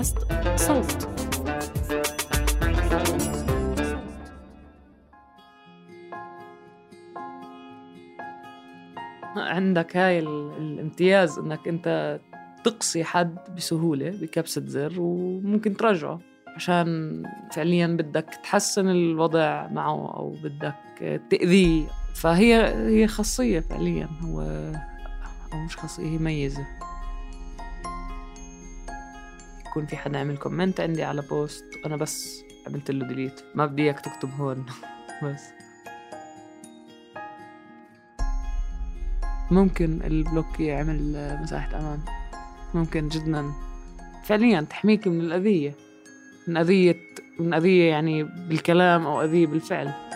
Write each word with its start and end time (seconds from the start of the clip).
بودكاست 0.00 0.18
صوت. 0.56 1.08
عندك 9.36 9.96
هاي 9.96 10.18
الامتياز 10.18 11.38
إنك 11.38 11.68
أنت 11.68 12.20
تقصي 12.64 13.04
حد 13.04 13.38
بسهولة 13.56 14.10
بكبسة 14.10 14.62
زر 14.66 15.00
وممكن 15.00 15.76
ترجعه 15.76 16.20
عشان 16.56 17.22
فعليا 17.52 17.86
بدك 17.86 18.26
تحسن 18.42 18.88
الوضع 18.88 19.66
معه 19.66 20.16
أو 20.16 20.36
بدك 20.44 21.20
تأذيه. 21.30 21.86
فهي 22.14 22.74
هي 22.74 23.06
خاصية 23.06 23.60
فعليا 23.60 24.08
هو 24.20 24.40
أو 25.52 25.58
مش 25.58 25.76
خاصية 25.76 26.04
هي 26.04 26.18
ميزة. 26.18 26.66
يكون 29.70 29.86
في 29.86 29.96
حدا 29.96 30.18
عمل 30.18 30.36
comment 30.36 30.80
عندي 30.80 31.04
على 31.04 31.22
post 31.22 31.64
أنا 31.86 31.96
بس 31.96 32.44
عملت 32.66 32.90
له 32.90 33.08
delete 33.08 33.40
ما 33.54 33.66
بدي 33.66 33.82
إياك 33.82 34.00
تكتب 34.00 34.30
هون. 34.30 34.66
بس. 35.24 35.44
ممكن 39.50 40.02
ال 40.02 40.12
block 40.12 40.60
يعمل 40.60 41.38
مساحة 41.42 41.78
أمان. 41.78 41.98
ممكن 42.74 43.08
جدا. 43.08 43.52
فعليا 44.24 44.60
تحميك 44.60 45.08
من 45.08 45.20
الأذية. 45.20 45.74
من 46.46 46.56
أذية 46.56 46.96
من 47.40 47.54
أذية 47.54 47.90
يعني 47.90 48.22
بالكلام 48.24 49.06
أو 49.06 49.22
أذية 49.22 49.46
بالفعل. 49.46 50.09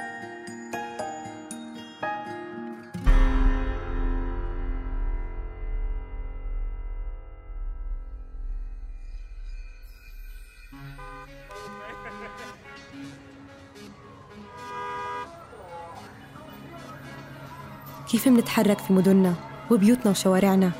كيف 18.25 18.33
منتحرك 18.33 18.79
في 18.79 18.93
مدننا 18.93 19.35
وبيوتنا 19.71 20.11
وشوارعنا؟ 20.11 20.73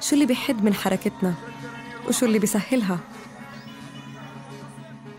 شو 0.00 0.14
اللي 0.14 0.26
بيحد 0.26 0.64
من 0.64 0.74
حركتنا؟ 0.74 1.34
وشو 2.08 2.26
اللي 2.26 2.38
بيسهلها؟ 2.38 2.98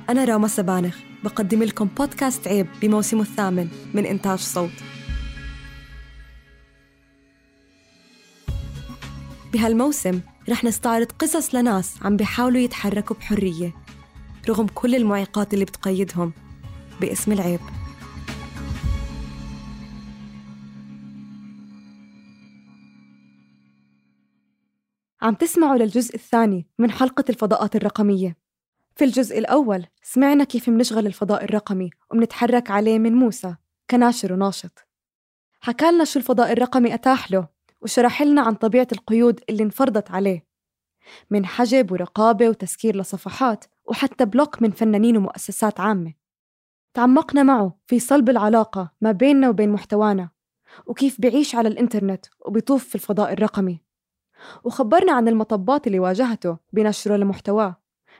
أنا 0.10 0.26
راما 0.26 0.48
سبانخ 0.48 0.98
بقدم 1.24 1.64
لكم 1.64 1.86
بودكاست 1.86 2.48
عيب 2.48 2.68
بموسمه 2.82 3.22
الثامن 3.22 3.68
من 3.94 4.06
إنتاج 4.06 4.40
صوت. 4.40 4.72
بهالموسم 9.54 10.22
رح 10.50 10.64
نستعرض 10.64 11.12
قصص 11.20 11.56
لناس 11.56 11.96
عم 12.02 12.18
بيحاولوا 12.18 12.62
يتحركوا 12.62 13.16
بحرية 13.16 13.74
رغم 14.50 14.68
كل 14.68 14.96
المعيقات 14.96 15.54
اللي 15.54 15.66
بتقيدهم 15.66 16.34
باسم 17.02 17.32
العيب. 17.32 17.60
عم 25.22 25.34
تسمعوا 25.34 25.78
للجزء 25.78 26.16
الثاني 26.16 26.68
من 26.80 26.92
حلقة 26.92 27.24
الفضاءات 27.30 27.76
الرقمية. 27.76 28.38
في 28.96 29.06
الجزء 29.06 29.38
الأول 29.38 29.86
سمعنا 30.04 30.44
كيف 30.44 30.70
منشغل 30.70 31.08
الفضاء 31.08 31.44
الرقمي 31.44 31.90
ومنتحرك 32.12 32.72
عليه 32.72 33.00
من 33.00 33.14
موسى 33.14 33.56
كناشر 33.90 34.34
وناشط. 34.34 34.88
حكالنا 35.62 36.06
شو 36.06 36.20
الفضاء 36.20 36.52
الرقمي 36.52 36.94
أتاح 36.94 37.32
له 37.32 37.48
وشرح 37.82 38.22
لنا 38.22 38.42
عن 38.42 38.54
طبيعة 38.54 38.88
القيود 38.92 39.40
اللي 39.50 39.64
انفرضت 39.64 40.12
عليه. 40.12 40.46
من 41.30 41.46
حجب 41.46 41.92
ورقابة 41.92 42.50
وتسكير 42.50 42.96
لصفحات 42.96 43.66
وحتى 43.86 44.26
بلوك 44.26 44.62
من 44.62 44.72
فنانين 44.72 45.18
ومؤسسات 45.18 45.80
عامة. 45.80 46.14
تعمقنا 46.94 47.44
معه 47.44 47.78
في 47.88 48.00
صلب 48.00 48.30
العلاقة 48.30 48.92
ما 49.02 49.12
بيننا 49.12 49.50
وبين 49.50 49.70
محتوانا 49.70 50.30
وكيف 50.86 51.22
بعيش 51.22 51.56
على 51.56 51.68
الإنترنت 51.68 52.26
وبيطوف 52.46 52.88
في 52.88 52.96
الفضاء 52.96 53.34
الرقمي. 53.34 53.91
وخبرنا 54.64 55.12
عن 55.14 55.28
المطبات 55.28 55.88
اللي 55.88 56.00
واجهته 56.00 56.58
بنشره 56.74 57.16
لمحتواه 57.16 57.76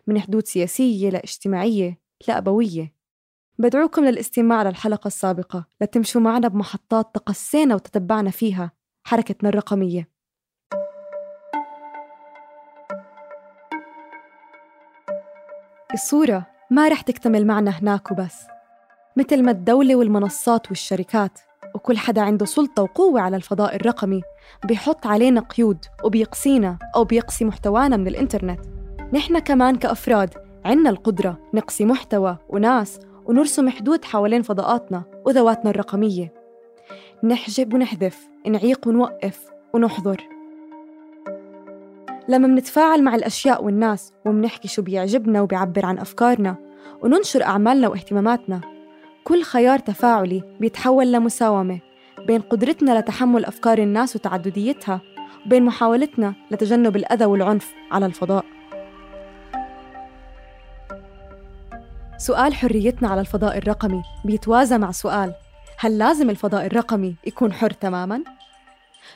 من 0.08 0.20
حدود 0.20 0.48
سياسية 0.48 1.10
لاجتماعية 1.10 2.00
لأبوية 2.28 2.94
بدعوكم 3.60 4.06
للاستماع 4.06 4.64
للحلقة 4.64 5.08
السابقة 5.08 5.66
لتمشوا 5.82 6.22
معنا 6.22 6.48
بمحطات 6.48 7.16
تقسينا 7.16 7.76
وتتبعنا 7.76 8.30
فيها 8.32 8.72
حركتنا 9.04 9.50
الرقمية. 9.50 10.12
الصورة 15.94 16.48
ما 16.72 16.88
رح 16.88 17.02
تكتمل 17.02 17.48
معنا 17.48 17.72
هناك 17.72 18.12
وبس 18.12 18.46
مثل 19.18 19.44
ما 19.44 19.52
الدولة 19.52 19.96
والمنصات 19.96 20.70
والشركات 20.70 21.40
وكل 21.82 21.98
حدا 21.98 22.22
عنده 22.22 22.46
سلطة 22.46 22.84
وقوة 22.84 23.22
على 23.22 23.36
الفضاء 23.36 23.76
الرقمي. 23.76 24.22
بيحط 24.66 25.08
علينا 25.08 25.42
قيود 25.42 25.78
وبيقصينا 26.04 26.78
أو 26.96 27.04
بيقصي 27.04 27.46
محتوانا 27.46 27.98
من 27.98 28.08
الإنترنت. 28.08 28.60
نحن 29.14 29.40
كمان 29.40 29.76
كأفراد 29.76 30.34
عنا 30.66 30.90
القدرة 30.90 31.38
نقصي 31.54 31.86
محتوى 31.86 32.38
وناس 32.50 33.00
ونرسم 33.26 33.70
حدود 33.70 34.06
حوالين 34.06 34.42
فضاءاتنا 34.42 35.04
وذواتنا 35.26 35.70
الرقمية. 35.70 36.34
نحجب 37.24 37.74
ونحذف 37.74 38.28
نعيق 38.48 38.88
ونوقف 38.88 39.40
ونحظر. 39.74 40.22
لما 42.28 42.48
منتفاعل 42.48 43.04
مع 43.04 43.16
الأشياء 43.16 43.64
والناس 43.64 44.14
ومنحكي 44.26 44.68
شو 44.68 44.82
بيعجبنا 44.82 45.42
وبيعبر 45.42 45.86
عن 45.86 46.00
أفكارنا 46.00 46.56
وننشر 47.04 47.44
أعمالنا 47.44 47.88
واهتماماتنا 47.88 48.62
كل 49.24 49.44
خيار 49.44 49.80
تفاعلي 49.80 50.44
بيتحول 50.60 51.12
لمساومة 51.12 51.80
بين 52.20 52.42
قدرتنا 52.42 53.00
لتحمل 53.00 53.46
أفكار 53.46 53.78
الناس 53.78 54.16
وتعدديتها 54.16 55.02
وبين 55.46 55.64
محاولتنا 55.64 56.34
لتجنب 56.52 56.96
الأذى 56.96 57.26
والعنف 57.26 57.74
على 57.92 58.06
الفضاء. 58.06 58.46
سؤال 62.18 62.56
حريتنا 62.56 63.10
على 63.10 63.22
الفضاء 63.22 63.58
الرقمي 63.58 64.02
بيتوازى 64.26 64.78
مع 64.78 64.92
سؤال 64.92 65.34
هل 65.78 65.98
لازم 65.98 66.30
الفضاء 66.30 66.66
الرقمي 66.66 67.16
يكون 67.26 67.54
حر 67.54 67.72
تماماً؟ 67.72 68.24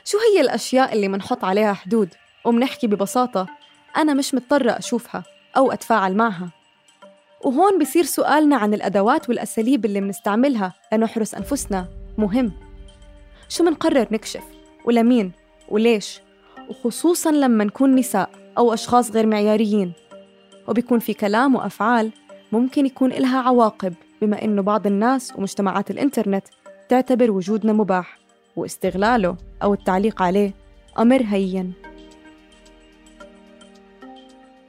شو 0.04 0.18
هي 0.18 0.40
الأشياء 0.40 0.92
اللي 0.92 1.08
منحط 1.08 1.44
عليها 1.44 1.72
حدود؟ 1.72 2.14
ومنحكي 2.44 2.86
ببساطة 2.86 3.46
أنا 3.96 4.14
مش 4.14 4.34
مضطرة 4.34 4.70
أشوفها 4.70 5.22
أو 5.56 5.72
أتفاعل 5.72 6.16
معها. 6.16 6.48
وهون 7.46 7.78
بصير 7.78 8.04
سؤالنا 8.04 8.56
عن 8.56 8.74
الأدوات 8.74 9.28
والأساليب 9.28 9.84
اللي 9.84 10.00
منستعملها 10.00 10.74
لنحرس 10.92 11.34
أنفسنا. 11.34 11.88
مهم. 12.18 12.52
شو 13.48 13.64
منقرر 13.64 14.06
نكشف؟ 14.10 14.42
ولمين؟ 14.84 15.32
وليش؟ 15.68 16.20
وخصوصا 16.68 17.30
لما 17.30 17.64
نكون 17.64 17.94
نساء 17.94 18.30
أو 18.58 18.74
أشخاص 18.74 19.10
غير 19.10 19.26
معياريين. 19.26 19.92
وبيكون 20.68 20.98
في 20.98 21.14
كلام 21.14 21.54
وأفعال 21.54 22.10
ممكن 22.52 22.86
يكون 22.86 23.12
إلها 23.12 23.38
عواقب 23.38 23.94
بما 24.22 24.44
إنه 24.44 24.62
بعض 24.62 24.86
الناس 24.86 25.32
ومجتمعات 25.36 25.90
الإنترنت 25.90 26.44
تعتبر 26.88 27.30
وجودنا 27.30 27.72
مباح 27.72 28.18
واستغلاله 28.56 29.36
أو 29.62 29.74
التعليق 29.74 30.22
عليه 30.22 30.54
أمر 30.98 31.22
هين. 31.22 31.72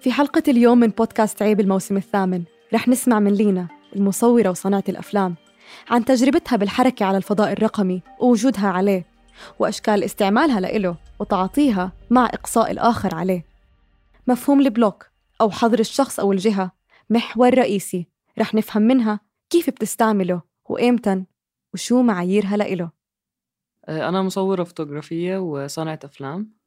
في 0.01 0.11
حلقة 0.11 0.43
اليوم 0.47 0.77
من 0.77 0.87
بودكاست 0.87 1.41
عيب 1.41 1.59
الموسم 1.59 1.97
الثامن. 1.97 2.43
رح 2.73 2.87
نسمع 2.87 3.19
من 3.19 3.33
لينا 3.33 3.67
المصورة 3.95 4.49
وصناعة 4.49 4.83
الأفلام 4.89 5.35
عن 5.89 6.05
تجربتها 6.05 6.55
بالحركة 6.55 7.05
على 7.05 7.17
الفضاء 7.17 7.51
الرقمي 7.51 8.01
ووجودها 8.19 8.67
عليه 8.67 9.05
وأشكال 9.59 10.03
استعمالها 10.03 10.59
لإله 10.59 10.97
وتعاطيها 11.19 11.91
مع 12.09 12.25
إقصاء 12.25 12.71
الآخر 12.71 13.15
عليه. 13.15 13.45
مفهوم 14.27 14.61
البلوك 14.61 15.05
أو 15.41 15.51
حظر 15.51 15.79
الشخص 15.79 16.19
أو 16.19 16.31
الجهة 16.31 16.71
محور 17.09 17.53
رئيسي 17.53 18.07
رح 18.39 18.55
نفهم 18.55 18.81
منها 18.81 19.19
كيف 19.49 19.69
بتستعمله 19.69 20.41
وإمتى 20.69 21.23
وشو 21.73 22.01
معاييرها 22.01 22.57
لإله. 22.57 22.91
أنا 23.89 24.21
مصورة 24.21 24.63
فوتوغرافية 24.63 25.37
وصانعة 25.37 25.99
أفلام. 26.03 26.57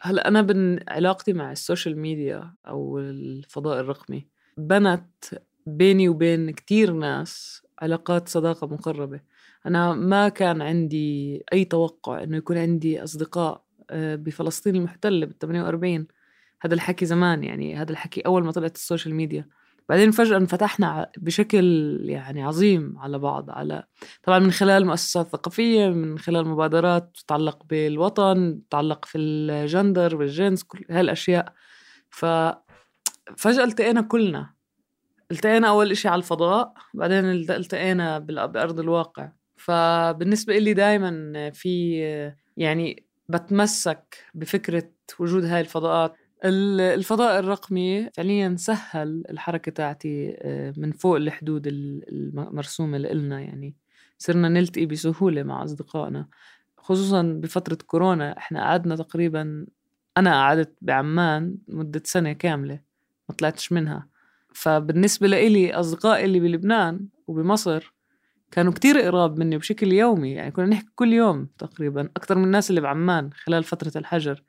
هلأ 0.00 0.28
أنا 0.28 0.42
بعلاقتي 0.42 1.32
مع 1.32 1.52
ال 1.52 1.59
social 1.59 1.98
media 1.98 2.54
أو 2.66 2.98
الفضاء 2.98 3.80
الرقمي. 3.80 4.31
بنت 4.56 5.24
بيني 5.66 6.08
وبين 6.08 6.50
كتير 6.50 6.92
ناس 6.92 7.62
علاقات 7.82 8.28
صداقة 8.28 8.66
مقربة. 8.66 9.20
أنا 9.66 9.94
ما 9.94 10.28
كان 10.28 10.62
عندي 10.62 11.42
أي 11.52 11.64
توقع 11.64 12.22
إنه 12.22 12.36
يكون 12.36 12.58
عندي 12.58 13.02
أصدقاء 13.02 13.64
آه، 13.90 14.16
بفلسطين 14.16 14.76
المحتلة 14.76 15.26
بال 15.26 15.38
48 15.38 16.06
هذا 16.60 16.74
الحكي 16.74 17.06
زمان 17.06 17.44
يعني 17.44 17.76
هذا 17.76 17.90
الحكي 17.92 18.20
أول 18.20 18.44
ما 18.44 18.52
طلعت 18.52 18.76
ال 18.76 18.81
social 18.81 19.14
media. 19.14 19.48
بعدين 19.88 20.10
فجأة 20.10 20.36
انفتحنا 20.36 21.10
بشكل 21.18 21.98
يعني 22.04 22.42
عظيم 22.42 22.98
على 22.98 23.18
بعض 23.18 23.50
على 23.50 23.84
طبعا 24.22 24.38
من 24.38 24.50
خلال 24.50 24.86
مؤسسات 24.86 25.28
ثقافية 25.28 25.88
من 25.88 26.18
خلال 26.18 26.48
مبادرات 26.48 27.16
تتعلق 27.24 27.64
بالوطن 27.64 28.60
تتعلق 28.68 29.04
في 29.04 29.18
الجندر 29.18 30.16
والجنس 30.16 30.62
كل 30.62 30.84
هالأشياء. 30.90 31.52
ف 32.10 32.24
فجأة 33.36 33.64
التقينا 33.64 34.00
كلنا. 34.00 34.54
التقينا 35.30 35.68
أول 35.68 35.90
إشي 35.90 36.08
على 36.08 36.18
الفضاء 36.18 36.74
بعدين 36.94 37.24
التقينا 37.24 38.18
بأرض 38.18 38.80
الواقع. 38.80 39.32
فبالنسبة 39.56 40.56
إلي 40.56 40.74
دايما 40.74 41.50
في 41.50 41.98
يعني 42.56 43.06
بتمسك 43.28 44.24
بفكرة 44.34 44.90
وجود 45.18 45.44
هاي 45.44 45.60
الفضاءات. 45.60 46.16
الفضاء 46.44 47.38
الرقمي 47.38 48.10
فعليا 48.14 48.56
سهل 48.58 49.24
الحركة 49.30 49.72
تاعتي 49.72 50.36
آه، 50.38 50.74
من 50.76 50.92
فوق 50.92 51.16
الحدود 51.16 51.66
المرسومة 51.66 52.98
لإلنا. 52.98 53.40
يعني 53.40 53.76
صرنا 54.18 54.48
نلتقي 54.48 54.86
بسهولة 54.86 55.42
مع 55.42 55.64
أصدقائنا. 55.64 56.28
خصوصا 56.78 57.22
بفترة 57.22 57.78
كورونا 57.86 58.38
إحنا 58.38 58.62
قعدنا 58.64 58.96
تقريبا 58.96 59.66
أنا 60.16 60.32
قعدت 60.32 60.78
بعمان 60.80 61.58
مدة 61.68 62.02
سنة 62.04 62.32
كاملة. 62.32 62.91
ما 63.32 63.36
طلعتش 63.36 63.72
منها. 63.72 64.08
فبالنسبة 64.54 65.26
لإلي 65.26 65.74
أصدقائي 65.74 66.24
اللي 66.24 66.40
بلبنان 66.40 67.08
وبمصر 67.26 67.94
كانوا 68.50 68.72
كتير 68.72 69.00
قراب 69.00 69.38
مني 69.38 69.58
بشكل 69.58 69.92
يومي 69.92 70.32
يعني 70.32 70.50
كنا 70.50 70.66
نحكي 70.66 70.88
كل 70.94 71.12
يوم 71.12 71.48
تقريبا 71.58 72.08
أكثر 72.16 72.38
من 72.38 72.44
الناس 72.44 72.70
اللي 72.70 72.80
بعمان 72.80 73.30
خلال 73.32 73.64
فترة 73.64 73.92
الحجر. 73.96 74.42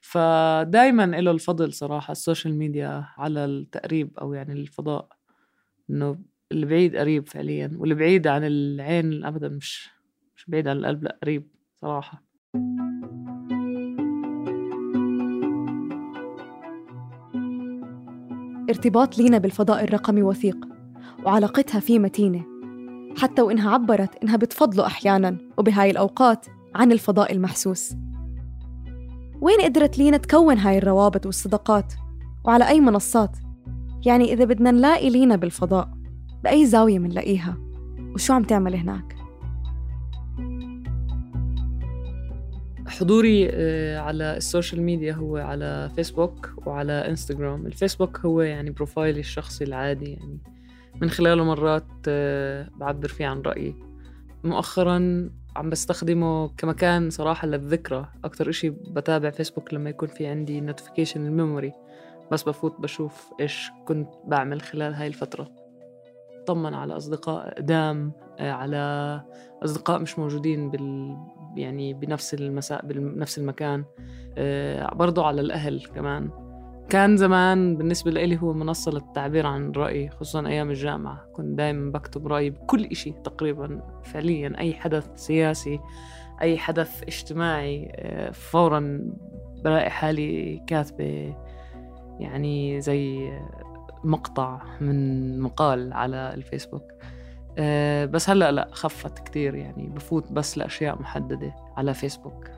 فدايما 0.00 1.06
له 1.06 1.30
الفضل 1.30 1.72
صراحة 1.72 2.12
السوشيال 2.12 2.54
ميديا 2.54 3.08
على 3.18 3.44
التقريب 3.44 4.18
أو 4.18 4.34
يعني 4.34 4.52
الفضاء 4.52 5.08
إنه 5.90 6.18
اللي 6.52 6.66
بعيد 6.66 6.96
قريب 6.96 7.28
فعليا 7.28 7.70
واللي 7.76 7.94
بعيد 7.94 8.26
عن 8.26 8.44
العين 8.44 9.24
أبدا 9.24 9.48
مش 9.48 9.90
مش 10.36 10.44
بعيد 10.48 10.68
عن 10.68 10.76
القلب 10.76 11.04
لأ 11.04 11.18
قريب 11.22 11.48
صراحة. 11.80 12.22
ارتباط 18.72 19.18
لينا 19.18 19.38
بالفضاء 19.38 19.84
الرقمي 19.84 20.22
وثيق 20.22 20.56
وعلاقتها 21.24 21.80
فيه 21.80 21.98
متينة. 21.98 22.44
حتى 23.18 23.42
وإنها 23.42 23.70
عبرت 23.70 24.22
إنها 24.22 24.36
بتفضله 24.36 24.86
أحياناً 24.86 25.38
وبهاي 25.58 25.90
الأوقات 25.90 26.46
عن 26.74 26.92
الفضاء 26.92 27.32
المحسوس. 27.32 27.94
وين 29.40 29.60
قدرت 29.60 29.98
لينا 29.98 30.16
تكون 30.16 30.58
هاي 30.58 30.78
الروابط 30.78 31.26
والصداقات؟ 31.26 31.92
وعلى 32.44 32.68
أي 32.68 32.80
منصات؟ 32.80 33.36
يعني 34.06 34.32
إذا 34.32 34.44
بدنا 34.44 34.70
نلاقي 34.70 35.10
لينا 35.10 35.36
بالفضاء 35.36 35.90
بأي 36.44 36.66
زاوية 36.66 36.98
منلاقيها؟ 36.98 37.56
وشو 38.14 38.32
عم 38.32 38.42
تعمل 38.42 38.74
هناك؟ 38.74 39.21
حضوري 42.86 43.48
آه، 43.52 43.98
على 43.98 44.36
ال 44.36 44.43
social 44.43 44.82
media 44.82 45.12
هو 45.12 45.36
على 45.36 45.90
فيسبوك 45.96 46.54
وعلى 46.66 46.92
إنستغرام. 46.92 47.66
الفيسبوك 47.66 48.18
هو 48.18 48.40
يعني 48.40 48.70
profile 48.70 49.14
ي 49.14 49.20
الشخصي 49.20 49.64
العادي 49.64 50.12
يعني 50.12 50.38
من 51.00 51.10
خلاله 51.10 51.44
مرات 51.44 51.86
آه، 52.08 52.68
بعبر 52.76 53.08
فيه 53.08 53.26
عن 53.26 53.42
رأيي. 53.42 53.74
مؤخرا 54.44 55.30
عم 55.56 55.70
بستخدمه 55.70 56.48
كمكان 56.48 57.10
صراحة 57.10 57.46
للذكرى. 57.48 58.08
أكتر 58.24 58.50
إشي 58.50 58.70
بتابع 58.70 59.30
فيسبوك 59.30 59.74
لما 59.74 59.90
يكون 59.90 60.08
في 60.08 60.26
عندي 60.26 60.60
notification 60.60 61.26
ال 61.26 61.33
memory 61.33 61.72
بس 62.32 62.42
بفوت 62.42 62.80
بشوف 62.80 63.30
إيش 63.40 63.70
كنت 63.84 64.08
بعمل 64.26 64.60
خلال 64.60 64.94
هاي 64.94 65.06
الفترة. 65.06 65.50
طمن 66.46 66.74
على 66.74 66.96
أصدقاء 66.96 67.54
قدام 67.56 68.12
على 68.50 69.20
أصدقاء 69.64 69.98
مش 69.98 70.18
موجودين 70.18 70.70
بال 70.70 71.16
يعني 71.56 71.94
بنفس 71.94 72.34
المساء 72.34 72.86
بنفس 72.86 73.38
المكان 73.38 73.84
آه، 74.38 74.94
برضو 74.94 75.22
على 75.22 75.40
الأهل 75.40 75.84
كمان. 75.94 76.30
كان 76.88 77.16
زمان 77.16 77.76
بالنسبة 77.76 78.10
لي 78.10 78.42
هو 78.42 78.52
منصة 78.52 78.92
للتعبير 78.92 79.46
عن 79.46 79.72
رأيي 79.72 80.10
خصوصا 80.10 80.46
أيام 80.46 80.70
الجامعة. 80.70 81.26
كنت 81.32 81.58
دايما 81.58 81.90
بكتب 81.90 82.26
رأيي 82.26 82.50
بكل 82.50 82.84
إشي 82.84 83.12
تقريبا 83.12 83.82
فعليا 84.04 84.58
أي 84.58 84.74
حدث 84.74 85.08
سياسي 85.14 85.80
أي 86.42 86.58
حدث 86.58 87.02
اجتماعي 87.02 87.92
آه، 87.94 88.30
فورا 88.30 89.00
بلاقي 89.64 89.90
حالي 89.90 90.62
كاتبة 90.66 91.36
يعني 92.20 92.80
زي 92.80 93.32
مقطع 94.04 94.62
من 94.80 95.40
مقال 95.40 95.92
على 95.92 96.34
الفيسبوك. 96.34 96.92
آه، 97.58 98.04
بس 98.04 98.30
هلأ 98.30 98.52
لا 98.52 98.68
خفت 98.72 99.18
كتير 99.18 99.54
يعني. 99.54 99.86
بفوت 99.88 100.32
بس 100.32 100.58
لأشياء 100.58 101.02
محددة 101.02 101.54
على 101.76 101.94
فيسبوك. 101.94 102.50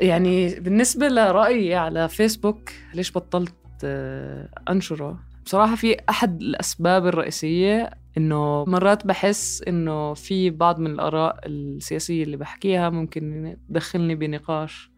يعني 0.00 0.54
بالنسبة 0.60 1.08
لرأيي 1.08 1.74
على 1.74 2.08
فيسبوك 2.08 2.70
ليش 2.94 3.12
بطلت 3.12 3.54
آه، 3.84 4.48
أنشره؟ 4.70 5.18
بصراحة 5.44 5.74
في 5.74 5.96
أحد 6.08 6.42
الأسباب 6.42 7.06
الرئيسية 7.06 7.90
إنه 8.16 8.64
مرات 8.64 9.06
بحس 9.06 9.62
إنه 9.68 10.14
في 10.14 10.50
بعض 10.50 10.78
من 10.78 10.90
الآراء 10.90 11.40
السياسية 11.46 12.24
اللي 12.24 12.36
بحكيها 12.36 12.90
ممكن 12.90 13.56
تدخلني 13.68 14.14
بنقاش 14.14 14.90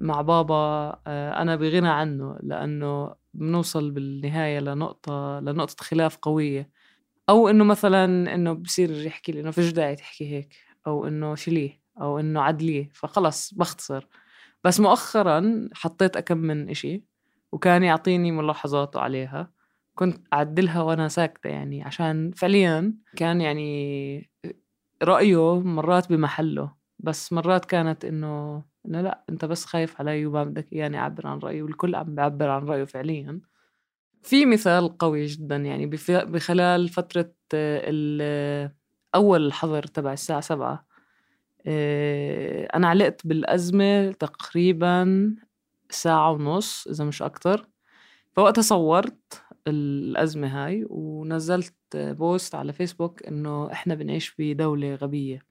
مع 0.00 0.20
بابا 0.20 0.54
آه، 1.06 1.42
أنا 1.42 1.56
بغنى 1.56 1.88
عنه 1.88 2.36
لأنه 2.42 3.14
بنوصل 3.34 3.90
بالنهاية 3.90 4.60
لنقطة 4.60 5.40
لنقطة 5.40 5.84
خلاف 5.84 6.16
قوية. 6.16 6.70
أو 7.30 7.48
إنه 7.48 7.64
مثلا 7.64 8.04
إنه 8.34 8.52
بصير 8.52 9.06
يحكي 9.06 9.32
لي 9.32 9.40
إنه 9.40 9.50
فيش 9.50 9.72
داعي 9.72 9.96
تحكي 9.96 10.32
هيك 10.36 10.54
أو 10.86 11.06
إنه 11.08 11.34
شيليه 11.34 11.80
أو 12.00 12.18
إنه 12.20 12.42
عدليه 12.42 12.90
فخلص 12.94 13.54
بختصر. 13.54 14.06
بس 14.64 14.80
مؤخرا 14.80 15.68
حطيت 15.74 16.16
أكم 16.16 16.38
من 16.38 16.70
إشي 16.70 17.04
وكان 17.52 17.82
يعطيني 17.84 18.32
ملاحظاته 18.32 19.00
عليها. 19.00 19.52
كنت 19.94 20.26
أعدلها 20.34 20.82
وأنا 20.82 21.08
ساكتة 21.08 21.48
يعني 21.50 21.82
عشان 21.82 22.32
فعليا 22.36 22.94
كان 23.16 23.40
يعني 23.40 24.30
رأيه 25.02 25.60
مرات 25.60 26.08
بمحله. 26.12 26.74
بس 26.98 27.32
مرات 27.32 27.64
كانت 27.64 28.04
إنه 28.04 28.62
إنه 28.86 29.00
لأ 29.02 29.24
أنت 29.30 29.44
بس 29.44 29.64
خايف 29.64 30.00
علي 30.00 30.26
وما 30.26 30.44
بدك 30.44 30.72
إياني 30.72 30.98
أعبر 30.98 31.26
عن 31.26 31.38
رأيي 31.38 31.62
والكل 31.62 31.94
عم 31.94 32.14
بيعبر 32.14 32.50
عن 32.50 32.64
رأيه 32.66 32.84
فعليا. 32.84 33.40
في 34.22 34.46
مثال 34.46 34.98
قوي 34.98 35.26
جدا 35.26 35.56
يعني 35.56 35.86
بخلال 36.10 36.88
فترة 36.88 37.32
أول 39.14 39.46
الحظر 39.46 39.82
تبع 39.82 40.12
الساعة 40.12 40.40
سبعة 40.40 40.86
آه، 41.66 42.68
أنا 42.76 42.88
علقت 42.88 43.26
بالأزمة 43.26 44.12
تقريبا 44.12 45.34
ساعة 45.90 46.32
ونص 46.32 46.86
إذا 46.88 47.04
مش 47.04 47.22
أكتر. 47.22 47.68
فوقتها 48.36 48.62
صورت 48.62 49.42
الأزمة 49.68 50.48
هاي 50.66 50.86
ونزلت 50.90 51.74
بوست 51.96 52.54
على 52.54 52.72
فيسبوك 52.72 53.26
إنه 53.26 53.72
إحنا 53.72 53.94
بنعيش 53.94 54.34
بدولة 54.38 54.94
غبية. 54.94 55.42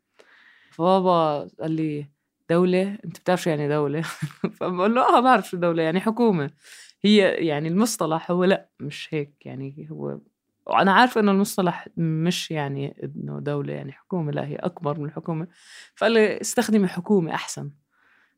فبابا 0.71 1.49
قال 1.61 1.71
لي 1.71 2.09
دولة؟ 2.49 2.99
أنت 3.05 3.19
بتعرف 3.19 3.41
شو 3.43 3.49
يعني 3.49 3.69
دولة؟ 3.69 4.01
فبقول 4.61 4.95
له 4.95 5.17
آه 5.17 5.19
بعرف 5.21 5.49
شو 5.49 5.57
دولة. 5.57 5.83
يعني 5.83 5.99
حكومة. 5.99 6.51
هي 7.01 7.47
يعني 7.47 7.67
المصطلح 7.67 8.31
هو 8.31 8.43
لأ 8.43 8.69
مش 8.79 9.07
هيك 9.11 9.45
يعني 9.45 9.87
هو 9.91 10.19
وأنا 10.65 10.91
عارفة 10.93 11.21
إنه 11.21 11.31
المصطلح 11.31 11.87
مش 11.97 12.51
يعني 12.51 12.95
إنه 13.03 13.39
دولة 13.39 13.73
يعني 13.73 13.91
حكومة 13.91 14.31
لأ 14.31 14.45
هي 14.47 14.55
أكبر 14.55 14.99
من 14.99 15.05
الحكومة. 15.05 15.47
فقال 15.95 16.11
لي 16.11 16.41
استخدمي 16.41 16.87
حكومة 16.87 17.33
أحسن. 17.35 17.71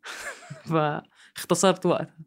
فاختصرت 1.35 1.85
وقتها. 1.85 2.17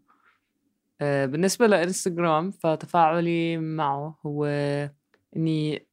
آه، 1.00 1.26
بالنسبة 1.26 1.66
لإنستغرام 1.66 2.50
فتفاعلي 2.50 3.58
معه 3.58 4.18
هو 4.26 4.44
إني 5.36 5.86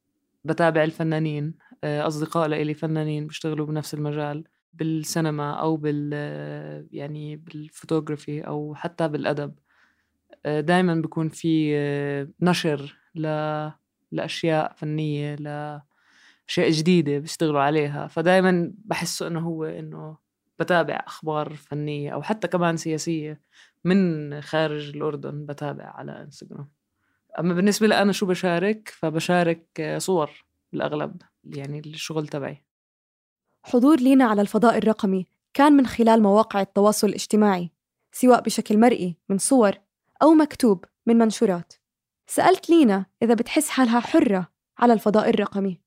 بتابع 0.45 0.83
الفنانين 0.83 1.53
آه، 1.83 2.07
أصدقاء 2.07 2.47
لإلي 2.47 2.73
فنانين 2.73 3.27
بيشتغلوا 3.27 3.65
بنفس 3.65 3.93
المجال 3.93 4.43
بالسينما 4.73 5.53
أو 5.53 5.77
بال 5.77 6.13
يعني 6.91 7.35
بالفوتوغرافي 7.35 8.41
أو 8.41 8.75
حتى 8.75 9.07
بالأدب. 9.07 9.49
آه، 9.49 9.70
دائما 10.45 10.95
بيكون 10.95 11.29
في 11.29 11.75
نشر 12.41 12.97
ل 13.15 13.27
لأشياء 14.11 14.73
فنية 14.73 15.35
لأشياء 15.35 16.69
جديدة 16.69 17.17
بيشتغلوا 17.17 17.61
عليها. 17.61 18.07
فدايما 18.07 18.73
بحسه 18.85 19.27
إنه 19.27 19.39
هو 19.39 19.65
إنه 19.65 20.17
بتابع 20.59 21.03
أخبار 21.07 21.53
فنية 21.53 22.13
أو 22.13 22.21
حتى 22.21 22.47
كمان 22.47 22.77
سياسية 22.77 23.41
من 23.83 24.41
خارج 24.41 24.89
الأردن 24.89 25.45
بتابع 25.45 25.83
على 25.83 26.21
إنستغرام. 26.21 26.69
أما 27.39 27.53
بالنسبة 27.53 27.87
لي 27.87 28.01
أنا 28.01 28.11
شو 28.11 28.25
بشارك؟ 28.25 28.89
فبشارك 28.89 29.95
صور 29.97 30.45
بالأغلب 30.73 31.21
يعني 31.43 31.79
الشغل 31.79 32.27
تبعي. 32.27 32.63
حضور 33.63 33.99
لينا 33.99 34.25
على 34.25 34.41
الفضاء 34.41 34.77
الرقمي 34.77 35.25
كان 35.53 35.73
من 35.73 35.85
خلال 35.87 36.21
مواقع 36.21 36.61
التواصل 36.61 37.07
الاجتماعي 37.07 37.71
سواء 38.11 38.41
بشكل 38.41 38.77
مرئي 38.79 39.17
من 39.29 39.37
صور 39.37 39.71
أو 40.21 40.33
مكتوب 40.33 40.85
من 41.07 41.17
منشورات. 41.17 41.73
سألت 42.27 42.69
لينا 42.69 43.05
إذا 43.23 43.33
بتحس 43.33 43.69
حالها 43.69 43.99
حرة 43.99 44.47
على 44.79 44.93
الفضاء 44.93 45.29
الرقمي. 45.29 45.81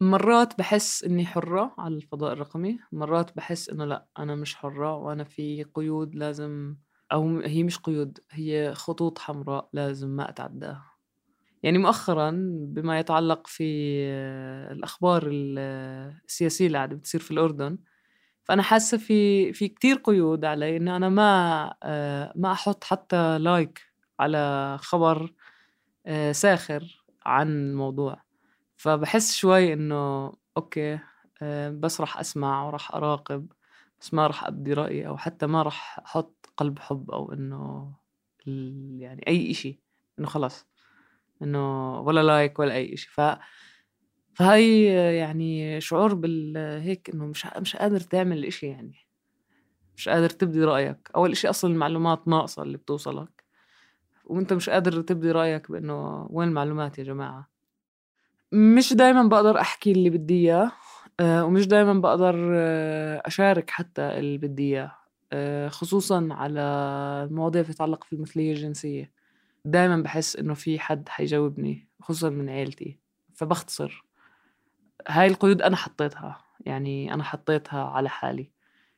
مرات 0.00 0.58
بحس 0.58 1.04
إني 1.04 1.26
حرة 1.26 1.74
على 1.78 1.96
الفضاء 1.96 2.32
الرقمي 2.32 2.78
مرات 2.92 3.36
بحس 3.36 3.68
إنه 3.68 3.84
لأ 3.84 4.06
أنا 4.18 4.34
مش 4.34 4.54
حرة 4.56 4.96
وأنا 4.96 5.24
في 5.24 5.64
قيود 5.74 6.14
لازم 6.14 6.76
أو 7.12 7.40
هي 7.40 7.62
مش 7.62 7.78
قيود 7.78 8.18
هي 8.30 8.74
خطوط 8.74 9.18
حمراء 9.18 9.68
لازم 9.72 10.08
ما 10.08 10.28
أتعداها. 10.30 10.92
يعني 11.62 11.78
مؤخرا 11.78 12.30
بما 12.68 12.98
يتعلق 12.98 13.46
في 13.46 13.64
الأخبار 14.72 15.22
السياسية 15.32 16.66
اللي 16.66 16.78
قاعدة 16.78 16.96
بتصير 16.96 17.20
في 17.20 17.30
الأردن 17.30 17.78
فأنا 18.44 18.62
حاسة 18.62 18.98
في 18.98 19.52
في 19.52 19.68
كتير 19.68 19.96
قيود 19.96 20.44
علي 20.44 20.76
إن 20.76 20.88
أنا 20.88 21.08
ما 21.08 21.74
ما 22.36 22.52
أحط 22.52 22.84
حتى 22.84 23.38
like 23.38 23.82
على 24.20 24.76
خبر 24.80 25.32
ساخر 26.32 27.04
عن 27.26 27.48
الموضوع. 27.48 28.22
فبحس 28.76 29.34
شوي 29.36 29.72
إنه 29.72 30.32
okay 30.56 30.98
بس 31.80 32.00
راح 32.00 32.18
أسمع 32.18 32.66
وراح 32.66 32.94
أراقب 32.94 33.46
بس 34.00 34.14
ما 34.14 34.26
راح 34.26 34.44
أبدي 34.46 34.72
رأيي 34.74 35.06
أو 35.08 35.16
حتى 35.16 35.46
ما 35.46 35.62
راح 35.62 35.98
أحط 36.06 36.46
قلب 36.56 36.78
حب 36.78 37.10
أو 37.10 37.32
إنه 37.32 37.92
يعني 39.00 39.24
أي 39.28 39.50
إشي. 39.50 39.80
إنه 40.18 40.26
خلاص 40.28 40.66
إنه 41.42 42.00
ولا 42.00 42.22
لايك 42.22 42.58
ولا 42.58 42.74
أي 42.74 42.94
إشي. 42.94 43.10
ف 43.10 43.20
فهي 44.34 44.84
يعني 45.16 45.80
شعور 45.80 46.14
بالهيك 46.14 47.10
إنه 47.14 47.26
مش 47.26 47.46
مش 47.56 47.76
قادر 47.76 48.00
تعمل 48.00 48.44
إشي 48.44 48.66
يعني. 48.66 48.96
مش 49.96 50.08
قادر 50.08 50.30
تبدي 50.30 50.64
رأيك. 50.64 51.10
أول 51.16 51.32
إشي 51.32 51.50
أصلا 51.50 51.72
المعلومات 51.72 52.28
ناقصة 52.28 52.62
اللي 52.62 52.78
بتوصلك. 52.78 53.44
وأنت 54.24 54.52
مش 54.52 54.70
قادر 54.70 55.00
تبدي 55.02 55.30
رأيك 55.32 55.70
بإنه 55.72 56.26
وين 56.30 56.48
المعلومات 56.48 56.98
يا 56.98 57.04
جماعة. 57.04 57.48
مش 58.52 58.92
دايما 58.94 59.22
بقدر 59.22 59.60
أحكي 59.60 59.92
اللي 59.92 60.10
بدي 60.10 60.34
إياه 60.34 60.72
آه، 61.20 61.44
ومش 61.44 61.66
دايما 61.66 61.92
بقدر 61.94 62.50
آه، 62.54 63.22
أشارك 63.26 63.70
حتى 63.70 64.02
اللي 64.02 64.38
بدي 64.38 64.62
إياه 64.62 64.92
آه، 65.32 65.68
خصوصا 65.68 66.28
على 66.30 66.60
المواضيع 67.30 67.62
تتعلق 67.62 68.04
في 68.04 68.12
المثلية 68.12 68.52
الجنسية. 68.52 69.12
دايما 69.64 69.96
بحس 70.02 70.36
إنه 70.36 70.54
في 70.54 70.78
حد 70.78 71.08
حيجاوبني 71.08 71.88
خصوصا 72.00 72.30
من 72.30 72.48
عيلتي. 72.48 72.98
فبختصر. 73.34 74.04
هاي 75.08 75.26
القيود 75.26 75.62
أنا 75.62 75.76
حطيتها 75.76 76.38
يعني 76.60 77.14
أنا 77.14 77.22
حطيتها 77.24 77.84
على 77.84 78.08
حالي. 78.08 78.50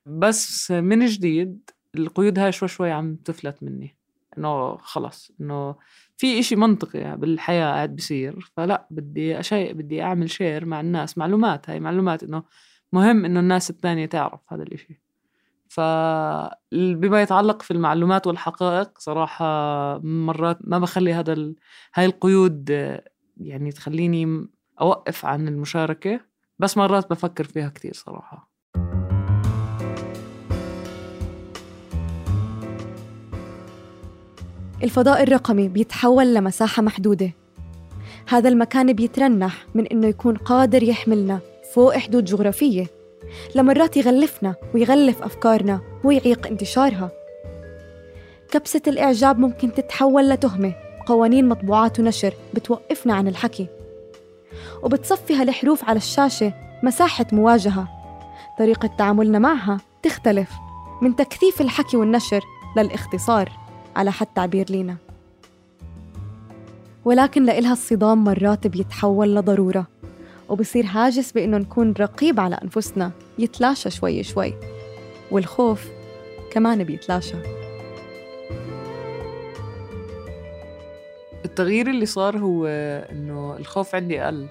بس 0.06 0.70
من 0.70 1.06
جديد 1.06 1.70
القيود 1.94 2.38
هاي 2.38 2.52
شوي 2.52 2.68
شوي 2.68 2.90
عم 2.90 3.16
تفلت 3.16 3.62
مني 3.62 3.96
إنه 4.38 4.76
خلص 4.76 5.32
إنه 5.40 5.76
في 6.16 6.38
إشي 6.40 6.56
منطقي 6.56 7.16
بالحياة 7.16 7.72
قاعد 7.72 7.96
بصير 7.96 8.52
فلا 8.56 8.86
بدي 8.90 9.40
أشيء 9.40 9.72
بدي 9.72 10.02
أعمل 10.02 10.30
شير 10.30 10.66
مع 10.66 10.80
الناس 10.80 11.18
معلومات. 11.18 11.70
هاي 11.70 11.80
معلومات 11.80 12.22
إنه 12.22 12.42
مهم 12.92 13.24
إنه 13.24 13.40
الناس 13.40 13.70
الثانية 13.70 14.06
تعرف 14.06 14.40
هذا 14.52 14.62
الإشي. 14.62 15.00
فبما 15.68 17.22
يتعلق 17.22 17.62
في 17.62 17.70
المعلومات 17.70 18.26
والحقائق 18.26 18.98
صراحة 18.98 19.44
مرات 19.98 20.58
ما 20.60 20.78
بخلي 20.78 21.12
هذا 21.12 21.32
ال... 21.32 21.56
هاي 21.94 22.06
القيود 22.06 22.70
يعني 23.36 23.72
تخليني 23.72 24.48
أوقف 24.80 25.26
عن 25.26 25.48
المشاركة 25.48 26.20
بس 26.58 26.76
مرات 26.76 27.10
بفكر 27.10 27.44
فيها 27.44 27.68
كتير 27.68 27.92
صراحة. 27.94 28.54
الفضاء 34.82 35.22
الرقمي 35.22 35.68
بيتحول 35.68 36.34
لمساحة 36.34 36.82
محدودة. 36.82 37.30
هذا 38.28 38.48
المكان 38.48 38.92
بيترنح 38.92 39.66
من 39.74 39.86
إنه 39.86 40.06
يكون 40.06 40.36
قادر 40.36 40.82
يحملنا 40.82 41.40
فوق 41.74 41.96
حدود 41.96 42.24
جغرافية. 42.24 42.86
لمرات 43.54 43.96
يغلفنا 43.96 44.54
ويغلف 44.74 45.22
أفكارنا 45.22 45.80
ويعيق 46.04 46.46
انتشارها. 46.46 47.10
كبسة 48.50 48.82
الإعجاب 48.86 49.38
ممكن 49.38 49.72
تتحول 49.72 50.28
لتهمة 50.28 50.74
قوانين 51.06 51.48
مطبوعات 51.48 52.00
ونشر 52.00 52.34
بتوقفنا 52.54 53.14
عن 53.14 53.28
الحكي. 53.28 53.68
وبتصفي 54.82 55.34
هالحروف 55.34 55.84
على 55.84 55.96
الشاشة 55.96 56.52
مساحة 56.82 57.26
مواجهة. 57.32 57.88
طريقة 58.58 58.90
تعاملنا 58.98 59.38
معها 59.38 59.80
تختلف 60.02 60.50
من 61.02 61.16
تكثيف 61.16 61.60
الحكي 61.60 61.96
والنشر 61.96 62.40
للاختصار 62.76 63.52
على 63.96 64.12
حد 64.12 64.26
تعبير 64.26 64.66
لينا. 64.70 64.96
ولكن 67.04 67.44
لإلها 67.44 67.72
الصدام 67.72 68.24
مرات 68.24 68.66
بيتحول 68.66 69.36
لضرورة 69.36 69.86
وبصير 70.48 70.86
هاجس 70.86 71.32
بإنه 71.32 71.58
نكون 71.58 71.94
رقيب 72.00 72.40
على 72.40 72.54
أنفسنا 72.54 73.10
يتلاشى 73.38 73.90
شوي 73.90 74.22
شوي. 74.22 74.54
والخوف 75.30 75.88
كمان 76.52 76.84
بيتلاشى. 76.84 77.63
التغيير 81.54 81.90
اللي 81.90 82.06
صار 82.06 82.38
هو 82.38 82.66
إنه 83.12 83.56
الخوف 83.56 83.94
عندي 83.94 84.18
قل. 84.18 84.46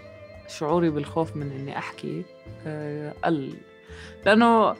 شعوري 0.48 0.90
بالخوف 0.90 1.36
من 1.36 1.52
إني 1.52 1.78
أحكي 1.78 2.24
آه، 2.68 3.14
قل. 3.24 3.54
لأنه 4.26 4.76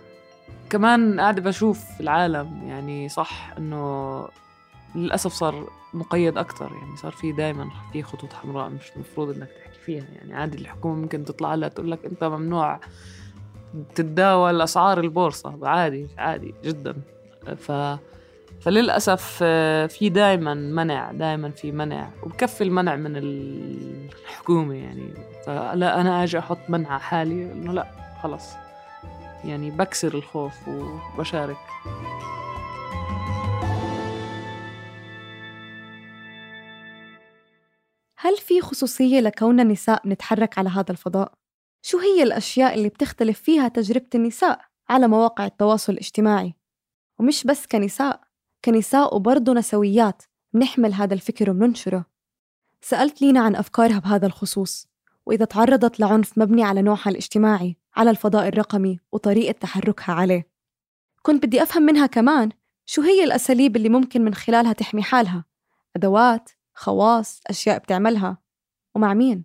كمان 0.70 1.20
قاعدة 1.20 1.42
بشوف 1.42 1.84
العالم 2.00 2.62
يعني 2.68 3.10
صح 3.10 3.54
إنه 3.58 4.28
للأسف 4.96 5.34
صار 5.34 5.70
مقيد 5.94 6.38
أكتر. 6.38 6.72
يعني 6.82 6.98
صار 6.98 7.12
في 7.12 7.32
دائما 7.32 7.70
في 7.94 8.04
خطوط 8.04 8.34
حمراء 8.34 8.70
مش 8.70 8.92
المفروض 8.96 9.30
إنك 9.30 9.50
تحكي 9.50 9.80
فيها. 9.86 10.06
يعني 10.16 10.34
عادي 10.34 10.58
الحكومة 10.58 10.96
ممكن 10.96 11.26
تطلع 11.26 11.56
لها 11.56 11.70
تقول 11.70 11.92
لك 11.92 12.06
أنت 12.06 12.24
ممنوع 12.24 12.80
تتداول 13.96 14.62
أسعار 14.62 15.00
البورصة. 15.00 15.68
عادي 15.68 16.08
عادي 16.18 16.54
جدا. 16.64 16.96
ف 17.58 17.72
فللأسف 18.64 19.44
في 19.94 20.10
دائما 20.10 20.54
منع 20.54 21.12
دائما 21.12 21.50
في 21.50 21.72
منع 21.72 22.10
وبكفي 22.24 22.64
المنع 22.64 22.96
من 22.96 23.18
الحكومة 23.18 24.76
يعني 24.76 25.14
فلا 25.46 26.02
أنا 26.02 26.24
أجي 26.24 26.40
أحط 26.40 26.70
منع 26.70 26.98
حالي 26.98 27.52
إنه 27.52 27.74
لا 27.74 27.88
خلص 28.24 28.44
يعني 29.44 29.72
بكسر 29.72 30.14
الخوف 30.14 30.68
وبشارك 30.68 31.58
هل 38.18 38.38
في 38.38 38.62
خصوصية 38.62 39.20
لكوننا 39.20 39.64
نساء 39.64 40.08
نتحرك 40.08 40.58
على 40.58 40.70
هذا 40.70 40.92
الفضاء؟ 40.92 41.34
شو 41.86 41.98
هي 41.98 42.24
الأشياء 42.24 42.76
اللي 42.76 42.90
بتختلف 42.90 43.42
فيها 43.42 43.68
تجربة 43.68 44.10
النساء 44.16 44.62
على 44.90 45.08
مواقع 45.08 45.46
التواصل 45.46 45.94
الاجتماعي؟ 45.94 46.54
ومش 47.20 47.44
بس 47.44 47.68
كنساء 47.68 48.33
كنساء 48.66 49.16
وبرضه 49.16 49.54
نسويات. 49.54 50.24
نحمل 50.56 50.94
هذا 50.94 51.14
الفكر 51.14 51.50
ومننشره 51.50 52.06
سألت 52.82 53.22
لينا 53.22 53.40
عن 53.40 53.56
أفكارها 53.56 54.00
بهذا 54.00 54.26
الخصوص 54.26 54.88
وإذا 55.26 55.46
تعرضت 55.46 56.00
لعنف 56.00 56.38
مبني 56.38 56.64
على 56.64 56.82
نوعها 56.82 57.10
الاجتماعي 57.10 57.78
على 57.96 58.10
الفضاء 58.10 58.48
الرقمي 58.48 59.00
وطريقة 59.12 59.52
تحركها 59.52 60.14
عليه. 60.14 60.48
كنت 61.22 61.46
بدي 61.46 61.64
أفهم 61.64 61.84
منها 61.84 62.06
كمان 62.06 62.50
شو 62.86 63.02
هي 63.02 63.24
الأساليب 63.24 63.76
اللي 63.76 63.90
ممكن 63.90 64.22
من 64.22 64.34
خلالها 64.34 64.74
تحمي 64.74 65.04
حالها؟ 65.04 65.46
أدوات 65.96 66.50
خواص 66.74 67.42
أشياء 67.48 67.78
بتعملها. 67.78 68.38
ومع 68.96 69.14
مين؟ 69.14 69.44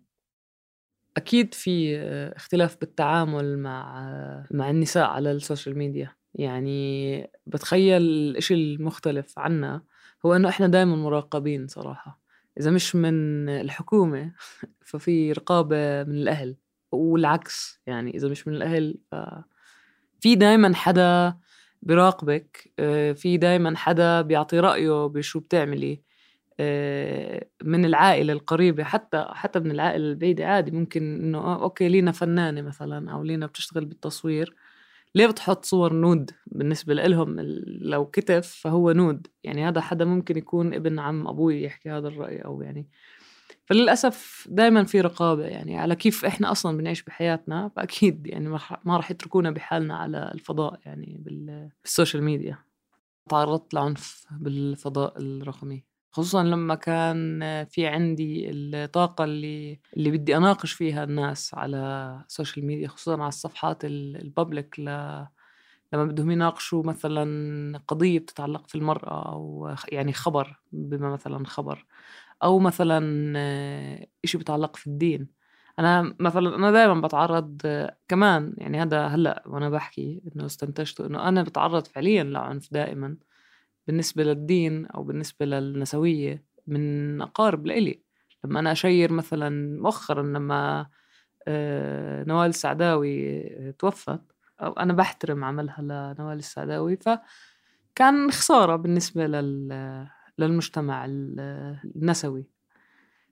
أكيد 1.16 1.54
في 1.54 1.98
اختلاف 2.36 2.76
بالتعامل 2.80 3.58
مع 3.58 4.04
مع 4.50 4.70
النساء 4.70 5.08
على 5.08 5.32
ال 5.32 5.39
social 5.39 5.78
media. 5.78 6.17
يعني 6.38 7.30
بتخيل 7.46 8.02
الإشي 8.02 8.54
المختلف 8.54 9.38
عنا 9.38 9.82
هو 10.26 10.34
إنه 10.36 10.48
إحنا 10.48 10.66
دائما 10.66 10.96
مراقبين 10.96 11.66
صراحة. 11.68 12.20
إذا 12.60 12.70
مش 12.70 12.96
من 12.96 13.48
الحكومة 13.48 14.32
ففي 14.88 15.32
رقابة 15.32 16.04
من 16.04 16.14
الأهل 16.14 16.56
والعكس 16.92 17.80
يعني 17.86 18.16
إذا 18.16 18.28
مش 18.28 18.48
من 18.48 18.54
الأهل 18.54 18.98
ففي 19.12 20.34
دائما 20.34 20.74
حدا 20.74 21.34
بيراقبك 21.82 22.72
في 23.16 23.36
دائما 23.36 23.76
حدا 23.76 24.20
بيعطي 24.22 24.60
رأيه 24.60 25.06
بشو 25.08 25.40
بتعملي 25.40 26.02
آه، 26.60 27.46
من 27.64 27.84
العائلة 27.84 28.32
القريبة. 28.32 28.84
حتى 28.84 29.26
حتى 29.32 29.60
من 29.60 29.70
العائلة 29.70 30.04
البعيدة 30.06 30.46
عادي. 30.46 30.70
ممكن 30.70 31.02
إنه 31.22 31.38
آه 31.38 31.62
okay 31.62 31.88
لينا 31.88 32.12
فنانة 32.12 32.62
مثلا 32.62 33.12
أو 33.12 33.22
لينا 33.24 33.46
بتشتغل 33.46 33.84
بالتصوير. 33.84 34.54
ليه 35.14 35.26
بتحط 35.26 35.64
صور 35.64 35.92
nude 35.92 36.30
بالنسبة 36.46 36.94
لهم 36.94 37.36
لو 37.80 38.06
كتف 38.06 38.60
فهو 38.62 38.92
nude. 38.92 39.26
يعني 39.44 39.68
هذا 39.68 39.80
حدا 39.80 40.04
ممكن 40.04 40.38
يكون 40.38 40.74
ابن 40.74 40.98
عم 40.98 41.28
أبوي 41.28 41.62
يحكي 41.62 41.90
هذا 41.90 42.08
الرأي 42.08 42.38
أو 42.38 42.62
يعني. 42.62 42.88
فللأسف 43.66 44.46
دائما 44.50 44.84
في 44.84 45.00
رقابة 45.00 45.44
يعني 45.44 45.78
على 45.78 45.96
كيف 45.96 46.24
إحنا 46.24 46.52
أصلا 46.52 46.76
بنعيش 46.76 47.02
بحياتنا. 47.02 47.68
فأكيد 47.76 48.26
يعني 48.26 48.48
ما 48.84 48.96
راح 48.96 49.10
يتركونا 49.10 49.50
بحالنا 49.50 49.96
على 49.96 50.30
الفضاء 50.34 50.80
يعني 50.86 51.20
بال 51.82 51.92
social 51.92 52.22
media. 52.22 52.58
تعرضت 53.28 53.74
لعنف 53.74 54.26
بالفضاء 54.30 55.18
الرقمي. 55.18 55.87
خصوصا 56.18 56.42
لما 56.44 56.74
كان 56.74 57.40
في 57.64 57.86
عندي 57.86 58.50
الطاقة 58.50 59.24
اللي 59.24 59.80
اللي 59.96 60.10
بدي 60.10 60.36
أناقش 60.36 60.72
فيها 60.72 61.04
الناس 61.04 61.54
على 61.54 61.76
ال 62.28 62.34
social 62.34 62.66
media 62.66 62.88
خصوصا 62.88 63.12
على 63.20 63.28
الصفحات 63.28 63.84
ال 63.84 63.98
public 63.98 64.78
ل 64.80 64.84
لما 65.92 66.04
بدهم 66.04 66.30
يناقشوا 66.30 66.84
مثلا 66.84 67.78
قضية 67.88 68.18
بتتعلق 68.18 68.68
في 68.68 68.74
المرأة 68.74 69.32
أو 69.32 69.74
يعني 69.88 70.12
خبر 70.12 70.60
بما 70.72 71.10
مثلا 71.12 71.46
خبر 71.46 71.86
أو 72.42 72.58
مثلا 72.58 73.00
إشي 74.24 74.38
بتعلق 74.38 74.76
في 74.76 74.86
الدين. 74.86 75.28
أنا 75.78 76.14
مثلا 76.20 76.56
أنا 76.56 76.70
دائما 76.72 77.00
بتعرض 77.00 77.62
كمان 78.08 78.54
يعني 78.58 78.82
هذا 78.82 79.06
هلأ 79.06 79.42
وأنا 79.46 79.70
بحكي 79.70 80.22
إنه 80.36 80.46
استنتجته 80.46 81.06
إنه 81.06 81.28
أنا 81.28 81.42
بتعرض 81.42 81.86
فعليا 81.86 82.24
لعنف 82.24 82.68
دائما. 82.72 83.16
بالنسبة 83.88 84.24
للدين 84.24 84.86
أو 84.86 85.02
بالنسبة 85.02 85.46
للنسوية 85.46 86.44
من 86.66 87.22
أقارب 87.22 87.66
لإلي. 87.66 88.02
لما 88.44 88.60
أنا 88.60 88.72
أشير 88.72 89.12
مثلا 89.12 89.78
مؤخرا 89.82 90.22
لما 90.22 90.86
آه، 91.48 92.24
نوال 92.24 92.48
السعداوي 92.48 93.42
توفت 93.78 94.20
أو 94.60 94.72
أنا 94.72 94.92
بحترم 94.92 95.44
عملها 95.44 95.82
لنوال 95.82 96.38
السعداوي 96.38 96.96
فكان 96.96 98.30
خسارة 98.30 98.76
بالنسبة 98.76 99.26
لل 99.26 100.08
للمجتمع 100.38 101.04
النسوي. 101.04 102.46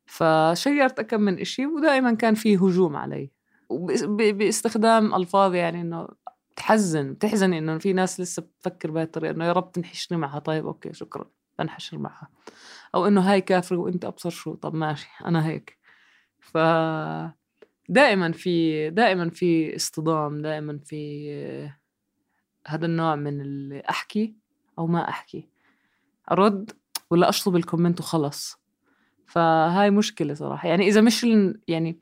ف 0.06 0.20
share 0.20 0.87
ت 0.87 1.00
كم 1.00 1.20
من 1.20 1.38
إشي 1.40 1.66
ودائما 1.66 2.14
كان 2.14 2.34
في 2.34 2.56
هجوم 2.56 2.96
علي. 2.96 3.30
باستخدام 4.18 5.14
ألفاظ 5.14 5.54
يعني 5.54 5.80
إنه 5.80 6.08
تحزن 6.56 7.12
بتحزني 7.12 7.58
إنه 7.58 7.78
في 7.78 7.92
ناس 7.92 8.20
لسه 8.20 8.42
بتفكر 8.42 8.90
بهي 8.90 9.02
الطريقة 9.02 9.30
إنه 9.30 9.44
يا 9.44 9.52
رب 9.52 9.72
تنحشري 9.72 10.18
معها. 10.18 10.38
طيب 10.38 10.66
okay 10.66 10.92
شكرا. 10.92 11.30
بنحشر 11.58 11.98
معها. 11.98 12.28
أو 12.94 13.06
إنه 13.06 13.20
هاي 13.20 13.40
كافر 13.40 13.76
وأنت 13.76 14.04
أبصر 14.04 14.30
شو؟ 14.30 14.54
طب 14.54 14.74
ماشي 14.74 15.08
أنا 15.24 15.46
هيك. 15.46 15.78
ف 16.40 16.58
دائما 17.88 18.32
في 18.32 18.90
دائما 18.90 19.30
في 19.30 19.76
اصطدام 19.76 20.42
دائما 20.42 20.78
في 20.84 21.70
هذا 22.66 22.86
النوع 22.86 23.16
من 23.16 23.40
اللي 23.40 23.82
أحكي 23.90 24.34
أو 24.78 24.86
ما 24.86 25.08
أحكي. 25.08 25.48
أرد 26.30 26.70
ولا 27.10 27.28
أشطب 27.28 27.56
الكومنت 27.56 28.00
وخلص. 28.00 28.58
فهاي 29.26 29.90
مشكلة 29.90 30.34
صراحة. 30.34 30.68
يعني 30.68 30.88
إذا 30.88 31.00
مش 31.00 31.26
يعني 31.68 32.00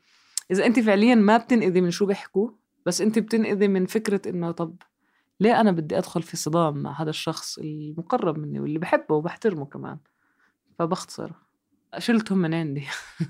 إذا 0.51 0.67
أنت 0.67 0.81
فعليا 0.81 1.15
ما 1.15 1.37
بتنقذي 1.37 1.81
من 1.81 1.91
شو 1.91 2.07
بيحكوا 2.07 2.51
بس 2.87 3.01
أنت 3.01 3.19
بتنقذي 3.19 3.69
من 3.69 3.87
فكرة 3.87 4.31
إنه 4.31 4.51
طب 4.51 4.77
ليه 5.41 5.61
أنا 5.61 5.71
بدي 5.73 5.99
أدخل 5.99 6.23
في 6.23 6.37
صدام 6.37 6.77
مع 6.83 7.03
هذا 7.03 7.11
الشخص 7.11 7.59
المقرب 7.59 8.39
مني 8.39 8.61
واللي 8.61 8.79
بحبه 8.79 9.15
وبحترمه 9.15 9.67
كمان؟ 9.67 9.99
فبختصر 10.79 11.31
شلتهم 11.99 12.39
من 12.39 12.55
عندي. 12.55 12.87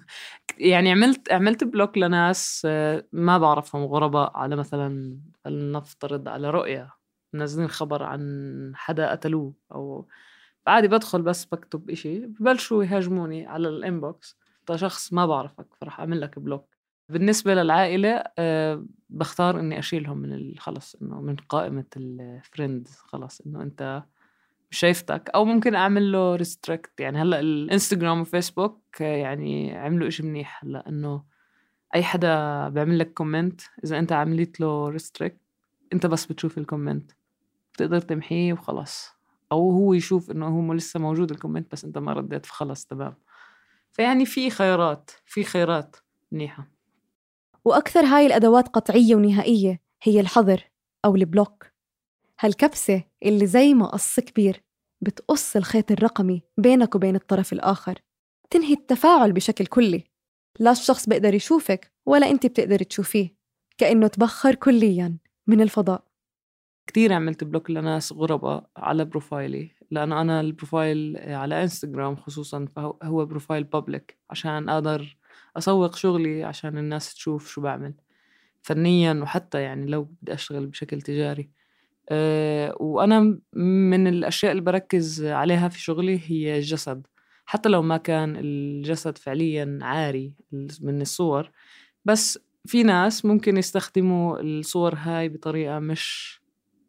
يعني 0.59 0.91
عملت 0.91 1.33
عملت 1.33 1.65
block 1.64 1.99
لناس 1.99 2.63
آه، 2.67 3.05
ما 3.13 3.39
بعرفهم 3.39 3.85
غرباء 3.85 4.37
على 4.37 4.57
مثلا 4.57 5.19
فلنفترض 5.45 6.29
على 6.29 6.51
رؤيا. 6.50 6.91
منزلين 7.33 7.69
خبر 7.69 8.03
عن 8.03 8.73
حدا 8.77 9.11
قتلوه 9.11 9.55
أو 9.73 10.09
عادي 10.67 10.89
بدخل 10.89 11.23
بس 11.23 11.45
بكتب 11.45 11.91
إشي 11.91 12.19
ببلشوا 12.27 12.85
يهاجموني 12.85 13.47
على 13.47 13.69
ال 13.69 13.79
inbox. 13.79 14.38
انت 14.61 14.77
شخص 14.79 15.13
ما 15.13 15.27
بعرفك 15.27 15.67
فرح 15.81 16.01
أعمل 16.01 16.21
لك 16.21 16.39
block. 16.38 16.74
بالنسبة 17.09 17.55
للعائلة 17.55 18.25
أه 18.39 18.87
بختار 19.11 19.61
إني 19.61 19.79
أشيلهم 19.79 20.19
من 20.19 20.55
خلص 20.59 20.95
إنه 21.03 21.21
من 21.21 21.37
قائمة 21.37 21.85
ال 21.97 22.09
friends 22.09 22.97
خلص 22.97 23.41
إنه 23.41 23.63
أنت 23.63 24.03
شايفتك. 24.71 25.31
أو 25.35 25.45
ممكن 25.45 25.75
أعمل 25.75 26.13
له 26.13 26.37
restrict 26.37 27.00
يعني 27.01 27.23
هلأ 27.23 27.41
الانستغرام 27.41 28.21
وفيسبوك 28.21 29.01
يعني 29.01 29.77
عملوا 29.79 30.09
إشي 30.09 30.23
منيح. 30.23 30.65
هلأ 30.65 30.89
إنه 30.89 31.25
أي 31.95 32.03
حدا 32.03 32.69
بيعمل 32.69 32.99
لك 32.99 33.15
comment 33.14 33.61
إذا 33.85 33.99
أنت 33.99 34.13
عملت 34.13 34.61
له 34.61 34.89
restrict 34.88 35.41
أنت 35.93 36.07
بس 36.07 36.27
بتشوف 36.27 36.59
ال 36.59 36.65
comment 36.65 37.12
بتقدر 37.75 38.01
تمحيه 38.01 38.53
وخلاص. 38.53 39.15
أو 39.53 39.71
هو 39.71 39.95
يشوف 39.95 40.31
إنه 40.31 40.47
هو 40.49 40.73
لسه 40.73 41.01
موجود 41.01 41.31
ال 41.31 41.36
comment 41.36 41.73
بس 41.73 41.85
أنت 41.85 41.99
ما 41.99 42.13
رديت 42.13 42.47
فخلص 42.47 42.87
تمام. 42.87 43.14
فيعني 43.93 44.27
في 44.27 44.51
خيارات 44.51 45.11
في 45.27 45.45
خيارات 45.45 45.97
منيحة. 46.33 46.74
وأكثر 47.66 48.05
هاي 48.05 48.27
الأدوات 48.27 48.68
قطعية 48.68 49.14
ونهائية 49.14 49.81
هي 50.03 50.20
الحظر 50.20 50.70
أو 51.05 51.16
ال 51.16 51.24
block. 51.24 51.66
هالكبسة 52.40 53.05
اللي 53.24 53.46
زي 53.46 53.74
ما 53.74 53.87
قص 53.87 54.20
كبير 54.20 54.62
بتقص 55.00 55.57
الخيط 55.57 55.90
الرقمي 55.92 56.42
بينك 56.59 56.94
وبين 56.94 57.16
الطرف 57.16 57.53
الآخر. 57.53 57.98
تنهي 58.50 58.72
التفاعل 58.72 59.33
بشكل 59.33 59.66
كلي. 59.66 60.05
لا 60.61 60.70
الشخص 60.70 61.09
بيقدر 61.09 61.35
يشوفك 61.35 61.92
ولا 62.07 62.31
أنت 62.31 62.46
بتقدر 62.46 62.83
تشوفيه 62.83 63.35
كأنه 63.79 64.07
تبخر 64.07 64.55
كليا 64.55 65.18
من 65.46 65.61
الفضاء. 65.61 66.05
كتير 66.87 67.12
عملت 67.12 67.44
block 67.44 67.70
لناس 67.70 68.12
غرباء 68.12 68.70
على 68.77 69.05
profile 69.05 69.62
ي 69.62 69.70
لأنه 69.90 70.20
أنا 70.20 70.40
ال 70.40 70.50
profile 70.50 71.16
على 71.18 71.62
إنستغرام 71.62 72.16
خصوصا 72.16 72.66
فهو 72.77 73.27
بروفايل 73.27 73.64
public 73.64 74.18
عشان 74.31 74.68
أقدر 74.68 75.16
أسوق 75.59 75.97
شغلي 75.97 76.44
عشان 76.44 76.79
الناس 76.79 77.14
تشوف 77.14 77.49
شو 77.51 77.61
بعمل 77.61 77.94
فنيا 78.62 79.14
وحتى 79.23 79.62
يعني 79.62 79.87
لو 79.87 80.03
بدي 80.23 80.35
أشتغل 80.35 80.66
بشكل 80.66 81.03
تجاري. 81.03 81.51
أه 82.11 82.77
وأنا 82.81 83.38
من 83.55 84.07
الأشياء 84.09 84.53
اللي 84.53 84.62
بركز 84.62 85.25
عليها 85.25 85.68
في 85.68 85.81
شغلي 85.81 86.20
هي 86.27 86.59
الجسد. 86.59 87.07
حتى 87.47 87.68
لو 87.68 87.83
ما 87.83 87.97
كان 87.97 88.37
الجسد 88.37 89.18
فعليا 89.18 89.79
عاري 89.83 90.33
من 90.83 91.01
الصور 91.03 91.51
بس 92.05 92.38
في 92.66 92.83
ناس 92.83 93.25
ممكن 93.25 93.57
يستخدموا 93.57 94.40
الصور 94.40 94.94
هاي 94.97 95.29
بطريقة 95.29 95.79
مش 95.79 96.40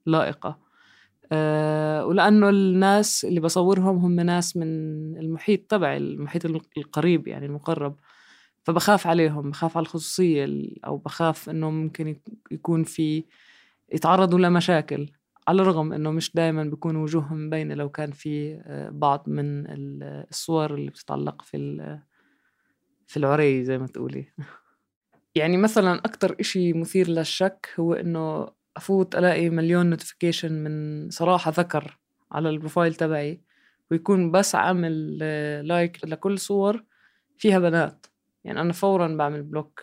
لائقة. 0.05 0.59
أه 1.31 2.05
ولأنه 2.05 2.49
الناس 2.49 3.25
اللي 3.25 3.39
بصورهم 3.39 3.97
هم 3.97 4.19
ناس 4.19 4.57
من 4.57 4.67
المحيط 5.17 5.61
تبعي 5.71 5.97
المحيط 5.97 6.45
القريب 6.77 7.27
يعني 7.27 7.45
المقرب. 7.45 7.95
فبخاف 8.65 9.07
عليهم 9.07 9.49
بخاف 9.49 9.77
على 9.77 9.83
الخصوصية 9.83 10.47
أو 10.85 10.97
بخاف 10.97 11.49
إنه 11.49 11.69
ممكن 11.69 12.19
يكون 12.51 12.83
في 12.83 13.23
يتعرضوا 13.93 14.39
لمشاكل 14.39 15.11
على 15.47 15.61
الرغم 15.61 15.93
إنه 15.93 16.11
مش 16.11 16.35
دائما 16.35 16.63
بيكون 16.63 16.95
وجوههم 16.95 17.47
مبينه 17.47 17.75
لو 17.75 17.89
كان 17.89 18.11
في 18.11 18.61
آه، 18.65 18.89
بعض 18.89 19.23
من 19.27 19.65
الصور 20.31 20.73
اللي 20.73 20.91
بتتعلق 20.91 21.41
في 21.41 21.57
في 23.07 23.17
العري 23.17 23.63
زي 23.63 23.77
ما 23.77 23.87
تقولي. 23.87 24.25
يعني 25.35 25.57
مثلا 25.57 25.99
أكتر 26.05 26.35
إشي 26.39 26.73
مثير 26.73 27.07
للشك 27.07 27.69
هو 27.79 27.93
إنه 27.93 28.47
أفوت 28.77 29.15
ألاقي 29.15 29.49
مليون 29.49 29.89
notification 29.89 30.63
من 30.63 31.09
صراحة 31.09 31.51
ذكر 31.51 31.99
على 32.31 32.49
ال 32.49 32.55
profile 32.55 32.95
تبعي 32.95 33.41
ويكون 33.91 34.31
بس 34.31 34.55
عامل 34.55 35.17
like 35.67 36.03
آه، 36.03 36.07
لكل 36.07 36.39
صور 36.39 36.83
فيها 37.37 37.59
بنات. 37.59 38.05
يعني 38.45 38.61
أنا 38.61 38.73
فورا 38.73 39.07
بعمل 39.07 39.43
block 39.43 39.81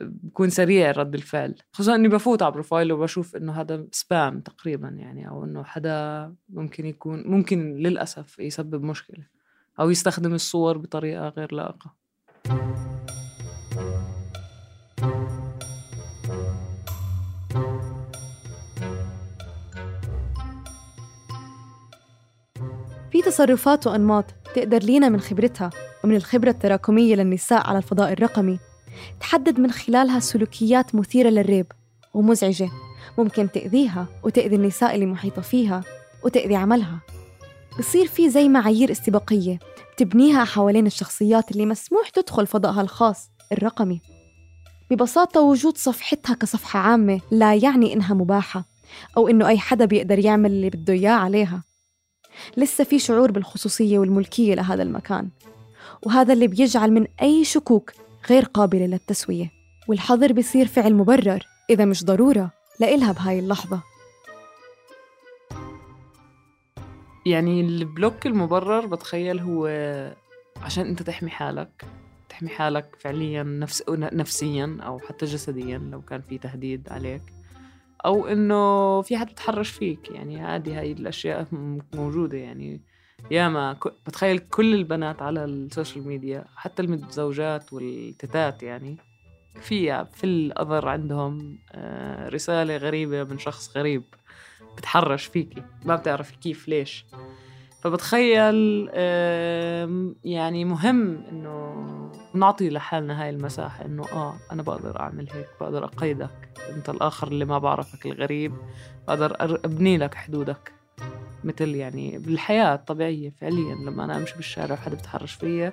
بكون 0.00 0.50
سريع 0.50 0.90
رد 0.90 1.14
الفعل. 1.14 1.54
خصوصا 1.72 1.94
إني 1.94 2.08
بفوت 2.08 2.42
على 2.42 2.52
profile 2.52 2.92
وبشوف 2.92 3.36
إنه 3.36 3.52
هذا 3.52 3.86
spam 3.92 4.40
تقريبا 4.40 4.88
يعني 4.88 5.28
أو 5.28 5.44
إنه 5.44 5.64
حدا 5.64 6.34
ممكن 6.48 6.86
يكون 6.86 7.22
ممكن 7.26 7.76
للأسف 7.76 8.38
يسبب 8.38 8.82
مشكلة 8.82 9.26
أو 9.80 9.90
يستخدم 9.90 10.34
الصور 10.34 10.78
بطريقة 10.78 11.28
غير 11.28 11.54
لائقة. 11.54 11.94
في 23.10 23.22
تصرفات 23.22 23.86
وأنماط. 23.86 24.43
تقدر 24.54 24.78
لينا 24.78 25.08
من 25.08 25.20
خبرتها 25.20 25.70
ومن 26.04 26.16
الخبرة 26.16 26.50
التراكمية 26.50 27.14
للنساء 27.14 27.66
على 27.66 27.78
الفضاء 27.78 28.12
الرقمي. 28.12 28.58
تحدد 29.20 29.60
من 29.60 29.70
خلالها 29.70 30.20
سلوكيات 30.20 30.94
مثيرة 30.94 31.28
للريب 31.28 31.66
ومزعجة. 32.14 32.70
ممكن 33.18 33.50
تأذيها 33.50 34.06
وتأذي 34.22 34.56
النساء 34.56 34.94
اللي 34.94 35.06
محيطة 35.06 35.42
فيها 35.42 35.84
وتأذي 36.24 36.56
عملها. 36.56 36.98
بصير 37.78 38.06
في 38.06 38.30
زي 38.30 38.48
معايير 38.48 38.90
استباقية 38.92 39.58
تبنيها 39.96 40.44
حوالين 40.44 40.86
الشخصيات 40.86 41.50
اللي 41.50 41.66
مسموح 41.66 42.08
تدخل 42.08 42.46
فضائها 42.46 42.80
الخاص 42.80 43.30
الرقمي. 43.52 44.00
ببساطة 44.90 45.40
وجود 45.40 45.76
صفحتها 45.78 46.34
كصفحة 46.34 46.80
عامة 46.80 47.20
لا 47.30 47.54
يعني 47.54 47.92
إنها 47.92 48.14
مباحة 48.14 48.64
أو 49.16 49.28
إنه 49.28 49.48
أي 49.48 49.58
حدا 49.58 49.84
بيقدر 49.84 50.18
يعمل 50.18 50.50
اللي 50.50 50.70
بده 50.70 50.92
إياه 50.92 51.12
عليها. 51.12 51.62
لسه 52.56 52.84
في 52.84 52.98
شعور 52.98 53.32
بالخصوصية 53.32 53.98
والملكية 53.98 54.54
لهذا 54.54 54.82
المكان. 54.82 55.28
وهذا 56.02 56.32
اللي 56.32 56.46
بيجعل 56.46 56.92
من 56.92 57.06
أي 57.22 57.44
شكوك 57.44 57.92
غير 58.30 58.44
قابلة 58.44 58.86
للتسوية. 58.86 59.50
والحظر 59.88 60.32
بيصير 60.32 60.66
فعل 60.66 60.94
مبرر 60.94 61.46
إذا 61.70 61.84
مش 61.84 62.04
ضرورة 62.04 62.50
لإلها 62.80 63.12
بهاي 63.12 63.38
اللحظة. 63.38 63.82
يعني 67.26 67.60
البلوك 67.60 68.26
المبرر 68.26 68.86
بتخيل 68.86 69.40
هو 69.40 69.66
عشان 70.62 70.86
أنت 70.86 71.02
تحمي 71.02 71.30
حالك 71.30 71.84
تحمي 72.28 72.48
حالك 72.48 72.96
فعليا 73.00 73.42
نفس... 73.42 73.82
نفسيا 73.88 74.78
أو 74.82 74.98
حتى 74.98 75.26
جسديا 75.26 75.78
لو 75.78 76.02
كان 76.02 76.22
في 76.28 76.38
تهديد 76.38 76.88
عليك. 76.88 77.22
أو 78.04 78.26
إنه 78.26 79.02
في 79.02 79.16
حد 79.16 79.26
بتحرش 79.26 79.70
فيك 79.70 80.10
يعني 80.10 80.40
عادي 80.40 80.74
هاي 80.74 80.92
الأشياء 80.92 81.46
موجودة 81.94 82.38
يعني. 82.38 82.80
ياما 83.30 83.76
بتخيل 84.06 84.38
كل 84.38 84.74
البنات 84.74 85.22
على 85.22 85.44
ال 85.44 85.53
social 85.53 86.08
media 86.08 86.44
حتى 86.56 86.82
المتزوجات 86.82 87.72
والتيتات 87.72 88.62
يعني 88.62 88.96
في 89.60 90.06
في 90.12 90.24
ال 90.24 90.35
other 90.35 90.88
عندهم 90.88 91.58
آه، 91.72 92.28
رسالة 92.28 92.76
غريبة 92.76 93.24
من 93.24 93.38
شخص 93.38 93.76
غريب 93.76 94.02
بتحرش 94.76 95.24
فيكي. 95.26 95.62
ما 95.84 95.96
بتعرفي 95.96 96.36
كيف 96.36 96.68
ليش. 96.68 97.06
فبتخيل 97.84 98.88
يعني 100.24 100.64
مهم 100.64 101.24
إنه 101.32 101.74
نعطي 102.34 102.70
لحالنا 102.70 103.22
هاي 103.22 103.30
المساحة 103.30 103.84
إنه 103.84 104.02
آه 104.12 104.34
أنا 104.52 104.62
بقدر 104.62 105.00
أعمل 105.00 105.28
هيك 105.32 105.48
بقدر 105.60 105.84
أقيدك 105.84 106.48
أنت 106.70 106.88
الآخر 106.88 107.28
اللي 107.28 107.44
ما 107.44 107.58
بعرفك 107.58 108.06
الغريب 108.06 108.52
بقدر 109.08 109.36
أبني 109.40 109.98
لك 109.98 110.14
حدودك. 110.14 110.72
مثل 111.44 111.68
يعني 111.74 112.18
بالحياة 112.18 112.74
الطبيعية 112.74 113.32
فعليا 113.40 113.74
لما 113.74 114.04
أنا 114.04 114.16
أمشي 114.16 114.34
بالشارع 114.36 114.74
وحدا 114.74 114.94
بتحرش 114.94 115.32
فيا 115.32 115.72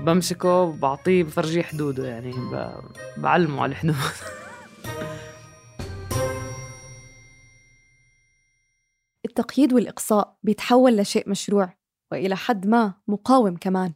بمسكه 0.00 0.72
بعطيه 0.72 1.22
بفرجيه 1.22 1.62
حدوده 1.62 2.06
يعني 2.06 2.34
بعلمه 3.16 3.62
على 3.62 3.70
الحدود. 3.70 3.94
التقييد 9.30 9.72
والإقصاء 9.72 10.36
بيتحول 10.42 10.96
لشيء 10.96 11.30
مشروع 11.30 11.74
وإلى 12.12 12.36
حد 12.36 12.66
ما 12.66 12.94
مقاوم 13.08 13.56
كمان. 13.56 13.92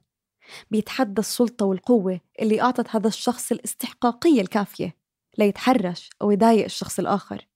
بيتحدى 0.70 1.20
السلطة 1.20 1.66
والقوة 1.66 2.20
اللي 2.42 2.60
أعطت 2.60 2.96
هذا 2.96 3.08
الشخص 3.08 3.52
الاستحقاقية 3.52 4.40
الكافية 4.40 4.96
ليتحرش 5.38 6.10
أو 6.22 6.30
يضايق 6.30 6.64
الشخص 6.64 6.98
الآخر. 6.98 7.48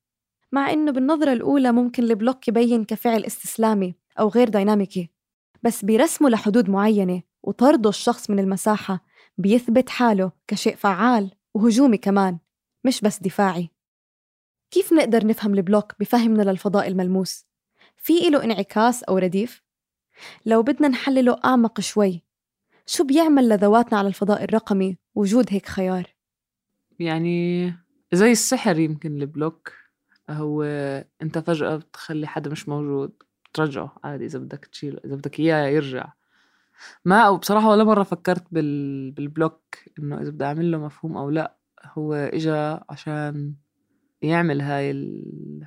مع 0.52 0.72
إنه 0.72 0.92
بالنظرة 0.92 1.32
الأولى 1.32 1.72
ممكن 1.72 2.02
البلوك 2.02 2.48
يبين 2.48 2.84
كفعل 2.84 3.24
استسلامي 3.24 3.94
أو 4.20 4.28
غير 4.28 4.48
ديناميكي 4.48 5.10
بس 5.62 5.84
بيرسمه 5.84 6.28
لحدود 6.28 6.70
معينة 6.70 7.22
وطرده 7.42 7.88
الشخص 7.88 8.30
من 8.30 8.38
المساحة 8.38 9.04
بيثبت 9.38 9.88
حاله 9.88 10.32
كشيء 10.46 10.76
فعال 10.76 11.30
وهجومي 11.54 11.98
كمان 11.98 12.38
مش 12.84 13.00
بس 13.00 13.18
دفاعي. 13.22 13.70
كيف 14.70 14.92
نقدر 14.92 15.26
نفهم 15.26 15.54
البلوك 15.54 15.94
بفهمنا 16.00 16.42
للفضاء 16.42 16.88
الملموس؟ 16.88 17.47
في 17.98 18.28
إله 18.28 18.44
انعكاس 18.44 19.02
أو 19.02 19.18
رديف؟ 19.18 19.62
لو 20.46 20.62
بدنا 20.62 20.88
نحلله 20.88 21.40
أعمق 21.44 21.80
شوي 21.80 22.22
شو 22.86 23.04
بيعمل 23.04 23.48
لذواتنا 23.48 23.98
على 23.98 24.08
الفضاء 24.08 24.44
الرقمي 24.44 24.98
وجود 25.14 25.46
هيك 25.50 25.66
خيار؟ 25.66 26.14
يعني 26.98 27.74
زي 28.12 28.32
السحر 28.32 28.78
يمكن 28.78 29.22
ال 29.22 29.31
block 29.31 29.72
هو 30.30 30.62
أنت 31.22 31.38
فجأة 31.38 31.76
بتخلي 31.76 32.26
حدا 32.26 32.50
مش 32.50 32.68
موجود 32.68 33.12
بترجعه 33.44 33.96
عادي 34.04 34.24
إذا 34.24 34.38
بدك 34.38 34.64
تشيله 34.64 35.00
إذا 35.04 35.16
بدك 35.16 35.40
إياه 35.40 35.66
يرجع 35.66 36.12
ما 37.04 37.30
بصراحة 37.32 37.68
ولا 37.68 37.84
مرة 37.84 38.02
فكرت 38.02 38.44
بال... 38.50 39.10
بال 39.10 39.25
block 39.25 39.62
إنه 39.98 40.20
إذا 40.20 40.30
بدي 40.30 40.44
أعمل 40.44 40.70
له 40.70 40.78
مفهوم 40.78 41.16
أو 41.16 41.30
لأ 41.30 41.56
هو 41.84 42.14
إجا 42.14 42.84
عشان 42.90 43.54
يعمل 44.22 44.60
هاي 44.60 44.90
ال... 44.90 45.66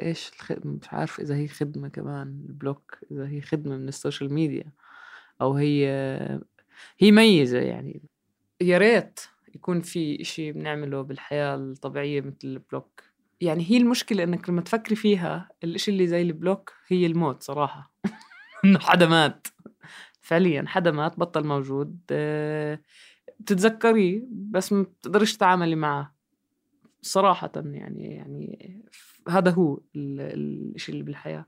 إيش 0.00 0.30
مش 0.64 0.88
عارف 0.88 1.20
إذا 1.20 1.36
هي 1.36 1.48
خدمة 1.48 1.88
كمان 1.88 2.44
ال 2.48 2.56
block 2.56 2.98
إذا 3.10 3.28
هي 3.28 3.40
خدمة 3.40 3.76
من 3.76 3.88
ال 3.88 3.94
social 3.94 4.32
media 4.32 4.72
أو 5.40 5.54
هي 5.54 5.86
هي 6.98 7.12
ميزة 7.12 7.58
يعني. 7.58 8.02
يا 8.60 8.78
ريت 8.78 9.20
يكون 9.54 9.80
في 9.80 10.20
إشي 10.20 10.52
بنعمله 10.52 11.02
بالحياة 11.02 11.54
الطبيعية 11.54 12.20
مثل 12.20 12.36
ال 12.44 12.52
block. 12.52 13.02
يعني 13.40 13.70
هي 13.70 13.76
المشكلة 13.76 14.22
إنك 14.22 14.48
لما 14.48 14.60
تفكري 14.60 14.96
فيها 14.96 15.48
الإشي 15.64 15.90
اللي 15.90 16.06
زي 16.06 16.22
ال 16.22 16.30
block 16.30 16.72
هي 16.88 17.06
الموت 17.06 17.42
صراحة. 17.42 17.92
إنه 18.64 18.78
حدا 18.78 19.06
مات. 19.06 19.46
فعليا 20.20 20.64
حدا 20.66 20.90
مات 20.90 21.18
بطل 21.18 21.46
موجود. 21.46 22.00
آه، 22.10 22.80
بتتذكريه 23.40 24.22
بس 24.30 24.72
ما 24.72 24.82
بتقدرش 24.82 25.36
تتعاملي 25.36 25.76
معه. 25.76 26.14
صراحة 27.02 27.52
يعني 27.56 28.14
يعني 28.14 28.80
هذا 29.28 29.50
هو 29.50 29.80
الشيء 29.96 30.94
اللي 30.94 31.04
بالحياة. 31.04 31.46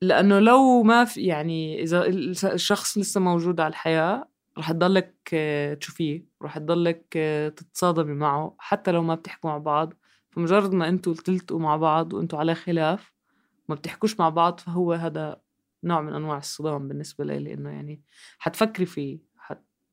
لأنه 0.00 0.38
لو 0.38 0.82
ما 0.82 1.04
في 1.04 1.20
يعني 1.20 1.82
إذا 1.82 2.06
الشخص 2.52 2.98
لسه 2.98 3.20
موجود 3.20 3.60
على 3.60 3.70
الحياة 3.70 4.28
رح 4.58 4.72
تضلك 4.72 5.14
آه، 5.34 5.74
تشوفيه 5.74 6.24
رح 6.42 6.58
تضلك 6.58 7.04
آه، 7.16 7.48
تتصادمي 7.48 8.14
معه 8.14 8.56
حتى 8.58 8.92
لو 8.92 9.02
ما 9.02 9.14
بتحكوا 9.14 9.50
مع 9.50 9.58
بعض. 9.58 9.94
فمجرد 10.30 10.74
ما 10.74 10.88
أنتوا 10.88 11.14
تلتقوا 11.14 11.60
مع 11.60 11.76
بعض 11.76 12.12
وانتوا 12.12 12.38
على 12.38 12.54
خلاف 12.54 13.12
ما 13.68 13.74
بتحكوش 13.74 14.20
مع 14.20 14.28
بعض 14.28 14.60
فهو 14.60 14.92
هذا 14.92 15.40
نوع 15.84 16.00
من 16.00 16.14
أنواع 16.14 16.38
الصدام 16.38 16.88
بالنسبة 16.88 17.24
لي 17.24 17.54
انه 17.54 17.70
يعني 17.70 18.02
حتفكري 18.38 18.86
فيه 18.86 19.18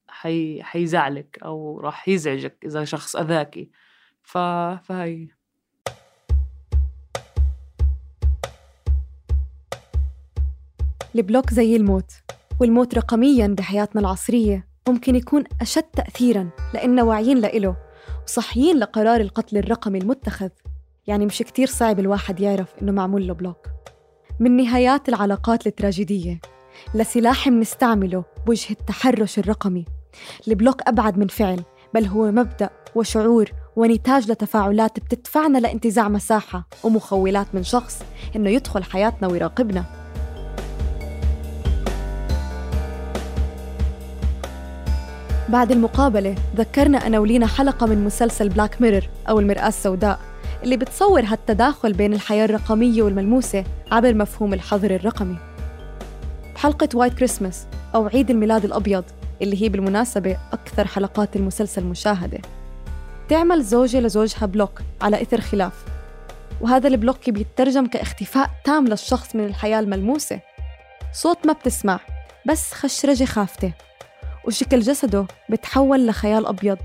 حي... 0.07 0.63
حيزعلك 0.63 1.39
أو 1.43 1.79
راح 1.79 2.09
يزعجك 2.09 2.57
إذا 2.65 2.83
شخص 2.83 3.15
أذاكي. 3.15 3.71
ف... 4.29 4.37
فهي. 4.83 5.27
ال 11.15 11.22
block 11.22 11.53
زي 11.53 11.75
الموت 11.75 12.11
والموت 12.59 12.95
رقميا 12.95 13.47
بحياتنا 13.47 14.01
العصرية 14.01 14.67
ممكن 14.87 15.15
يكون 15.15 15.43
أشد 15.61 15.83
تأثيرا 15.83 16.49
لأننا 16.73 17.03
واعيين 17.03 17.37
لإله 17.37 17.75
وصحيين 18.23 18.77
لقرار 18.77 19.21
القتل 19.21 19.57
الرقمي 19.57 19.99
المتخذ. 19.99 20.49
يعني 21.07 21.25
مش 21.25 21.37
كتير 21.37 21.67
صعب 21.67 21.99
الواحد 21.99 22.39
يعرف 22.39 22.73
إنه 22.81 22.91
معمول 22.91 23.27
له 23.27 23.33
block 23.33 23.67
من 24.39 24.57
نهايات 24.57 25.09
العلاقات 25.09 25.67
التراجيدية 25.67 26.39
لسلاح 26.95 27.47
منستعمله 27.47 28.23
بوجه 28.45 28.71
التحرش 28.71 29.39
الرقمي. 29.39 29.85
ال 30.47 30.53
block 30.53 30.81
أبعد 30.87 31.17
من 31.17 31.27
فعل 31.27 31.63
بل 31.93 32.05
هو 32.05 32.31
مبدأ 32.31 32.69
وشعور 32.95 33.49
ونتاج 33.75 34.31
لتفاعلات 34.31 34.99
بتدفعنا 34.99 35.57
لانتزاع 35.57 36.09
مساحة 36.09 36.67
ومخولات 36.83 37.47
من 37.53 37.63
شخص 37.63 38.03
إنه 38.35 38.49
يدخل 38.49 38.83
حياتنا 38.83 39.27
ويراقبنا. 39.27 39.83
بعد 45.49 45.71
المقابلة 45.71 46.35
ذكرنا 46.55 47.07
أنا 47.07 47.19
ولينا 47.19 47.47
حلقة 47.47 47.85
من 47.85 48.05
مسلسل 48.05 48.49
Black 48.49 48.81
Mirror 48.81 49.03
أو 49.29 49.39
المرآة 49.39 49.67
السوداء 49.67 50.19
اللي 50.63 50.77
بتصور 50.77 51.21
هالتداخل 51.21 51.93
بين 51.93 52.13
الحياة 52.13 52.45
الرقمية 52.45 53.03
والملموسة 53.03 53.63
عبر 53.91 54.13
مفهوم 54.13 54.53
الحظر 54.53 54.95
الرقمي. 54.95 55.37
بحلقة 56.55 56.89
White 56.93 57.13
Christmas 57.13 57.67
أو 57.95 58.07
عيد 58.07 58.29
الميلاد 58.29 58.65
الأبيض 58.65 59.03
اللي 59.41 59.63
هي 59.63 59.69
بالمناسبة 59.69 60.37
أكثر 60.53 60.87
حلقات 60.87 61.35
المسلسل 61.35 61.83
مشاهدة. 61.83 62.39
تعمل 63.29 63.63
زوجة 63.63 63.99
لزوجها 63.99 64.45
block 64.45 64.81
على 65.01 65.21
إثر 65.21 65.41
خلاف 65.41 65.73
وهذا 66.61 66.87
البلوك 66.87 67.29
بيترجم 67.29 67.85
كاختفاء 67.87 68.49
تام 68.63 68.87
للشخص 68.87 69.35
من 69.35 69.45
الحياة 69.45 69.79
الملموسة. 69.79 70.39
صوت 71.13 71.47
ما 71.47 71.53
بتسمع 71.53 71.99
بس 72.45 72.73
خشرجة 72.73 73.25
خافتة 73.25 73.71
وشكل 74.45 74.79
جسده 74.79 75.25
بتحول 75.49 76.07
لخيال 76.07 76.45
أبيض. 76.45 76.77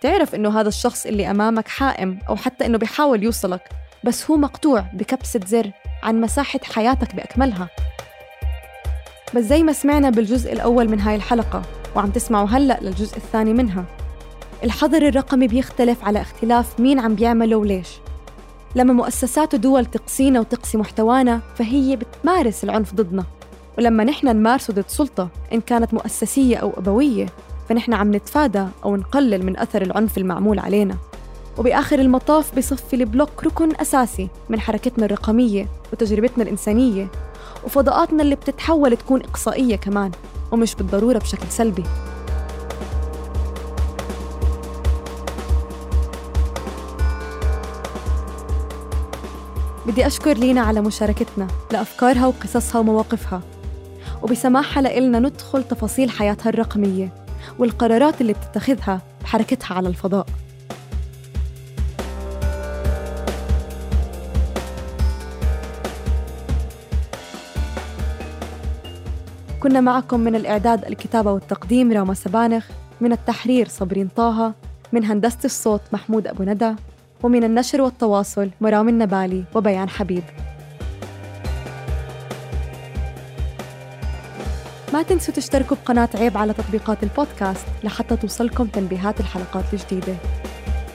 تعرف 0.00 0.34
إنه 0.34 0.60
هذا 0.60 0.68
الشخص 0.68 1.06
اللي 1.06 1.30
أمامك 1.30 1.68
حائم 1.68 2.18
أو 2.28 2.36
حتى 2.36 2.66
إنه 2.66 2.78
بيحاول 2.78 3.22
يوصلك 3.22 3.68
بس 4.04 4.30
هو 4.30 4.36
مقطوع 4.36 4.80
بكبسة 4.80 5.40
زر 5.46 5.70
عن 6.02 6.20
مساحة 6.20 6.60
حياتك 6.64 7.14
بأكملها. 7.14 7.68
بس 9.34 9.44
زي 9.44 9.62
ما 9.62 9.72
سمعنا 9.72 10.10
بالجزء 10.10 10.52
الأول 10.52 10.88
من 10.88 11.00
هاي 11.00 11.16
الحلقة 11.16 11.62
وعم 11.96 12.10
تسمعوا 12.10 12.48
هلأ 12.48 12.78
للجزء 12.82 13.16
الثاني 13.16 13.52
منها. 13.52 13.84
الحظر 14.64 15.08
الرقمي 15.08 15.46
بيختلف 15.46 16.04
على 16.04 16.20
اختلاف 16.20 16.80
مين 16.80 16.98
عم 16.98 17.14
بيعمله 17.14 17.56
وليش. 17.56 17.88
لما 18.76 18.92
مؤسسات 18.92 19.54
ودول 19.54 19.86
تقصينا 19.86 20.40
وتقصي 20.40 20.78
محتوانا 20.78 21.40
فهي 21.56 21.96
بتمارس 21.96 22.64
العنف 22.64 22.94
ضدنا. 22.94 23.24
ولما 23.78 24.04
نحن 24.04 24.26
نمارسه 24.26 24.74
ضد 24.74 24.88
سلطة 24.88 25.28
إن 25.52 25.60
كانت 25.60 25.94
مؤسسية 25.94 26.56
أو 26.56 26.72
أبوية 26.76 27.26
فنحن 27.68 27.94
عم 27.94 28.14
نتفادى 28.14 28.66
أو 28.84 28.96
نقلل 28.96 29.46
من 29.46 29.58
أثر 29.58 29.82
العنف 29.82 30.18
المعمول 30.18 30.58
علينا. 30.58 30.96
وبآخر 31.58 31.98
المطاف 31.98 32.58
بصفي 32.58 32.96
البلوك 32.96 33.44
ركن 33.44 33.72
أساسي 33.80 34.28
من 34.48 34.60
حركتنا 34.60 35.04
الرقمية 35.06 35.66
وتجربتنا 35.92 36.44
الإنسانية. 36.44 37.08
وفضاءاتنا 37.64 38.22
اللي 38.22 38.34
بتتحول 38.34 38.96
تكون 38.96 39.20
إقصائية 39.22 39.76
كمان 39.76 40.10
ومش 40.52 40.74
بالضرورة 40.74 41.18
بشكل 41.18 41.48
سلبي. 41.48 41.84
بدي 49.86 50.06
أشكر 50.06 50.32
لينا 50.32 50.60
على 50.60 50.80
مشاركتنا 50.80 51.48
لأفكارها 51.72 52.26
وقصصها 52.26 52.78
ومواقفها. 52.78 53.40
وبسماحها 54.22 54.82
لإلنا 54.82 55.18
ندخل 55.18 55.64
تفاصيل 55.64 56.10
حياتها 56.10 56.50
الرقمية 56.50 57.12
والقرارات 57.58 58.20
اللي 58.20 58.32
بتتخذها 58.32 59.00
بحركتها 59.22 59.74
على 59.74 59.88
الفضاء. 59.88 60.26
كنا 69.60 69.80
معكم 69.80 70.20
من 70.20 70.34
الإعداد 70.34 70.84
الكتابة 70.84 71.32
والتقديم 71.32 71.92
راما 71.92 72.14
سبانخ 72.14 72.66
من 73.00 73.12
التحرير 73.12 73.68
صبرين 73.68 74.08
طه 74.08 74.54
من 74.92 75.04
هندسة 75.04 75.38
الصوت 75.44 75.80
محمود 75.92 76.26
أبو 76.26 76.42
ندى 76.42 76.74
ومن 77.22 77.44
النشر 77.44 77.80
والتواصل 77.80 78.50
مرام 78.60 78.88
النبالي 78.88 79.44
وبيان 79.54 79.88
حبيب. 79.88 80.22
ما 84.92 85.02
تنسوا 85.02 85.34
تشتركوا 85.34 85.76
بقناة 85.76 86.08
عيب 86.14 86.36
على 86.36 86.52
تطبيقات 86.52 87.02
البودكاست 87.02 87.66
لحتى 87.84 88.16
توصلكم 88.16 88.66
تنبيهات 88.66 89.20
الحلقات 89.20 89.64
الجديدة. 89.72 90.16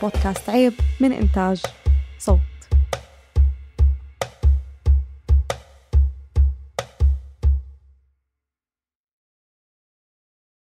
بودكاست 0.01 0.49
عيب 0.49 0.73
من 1.01 1.13
إنتاج 1.13 1.62
صوت. 2.19 2.55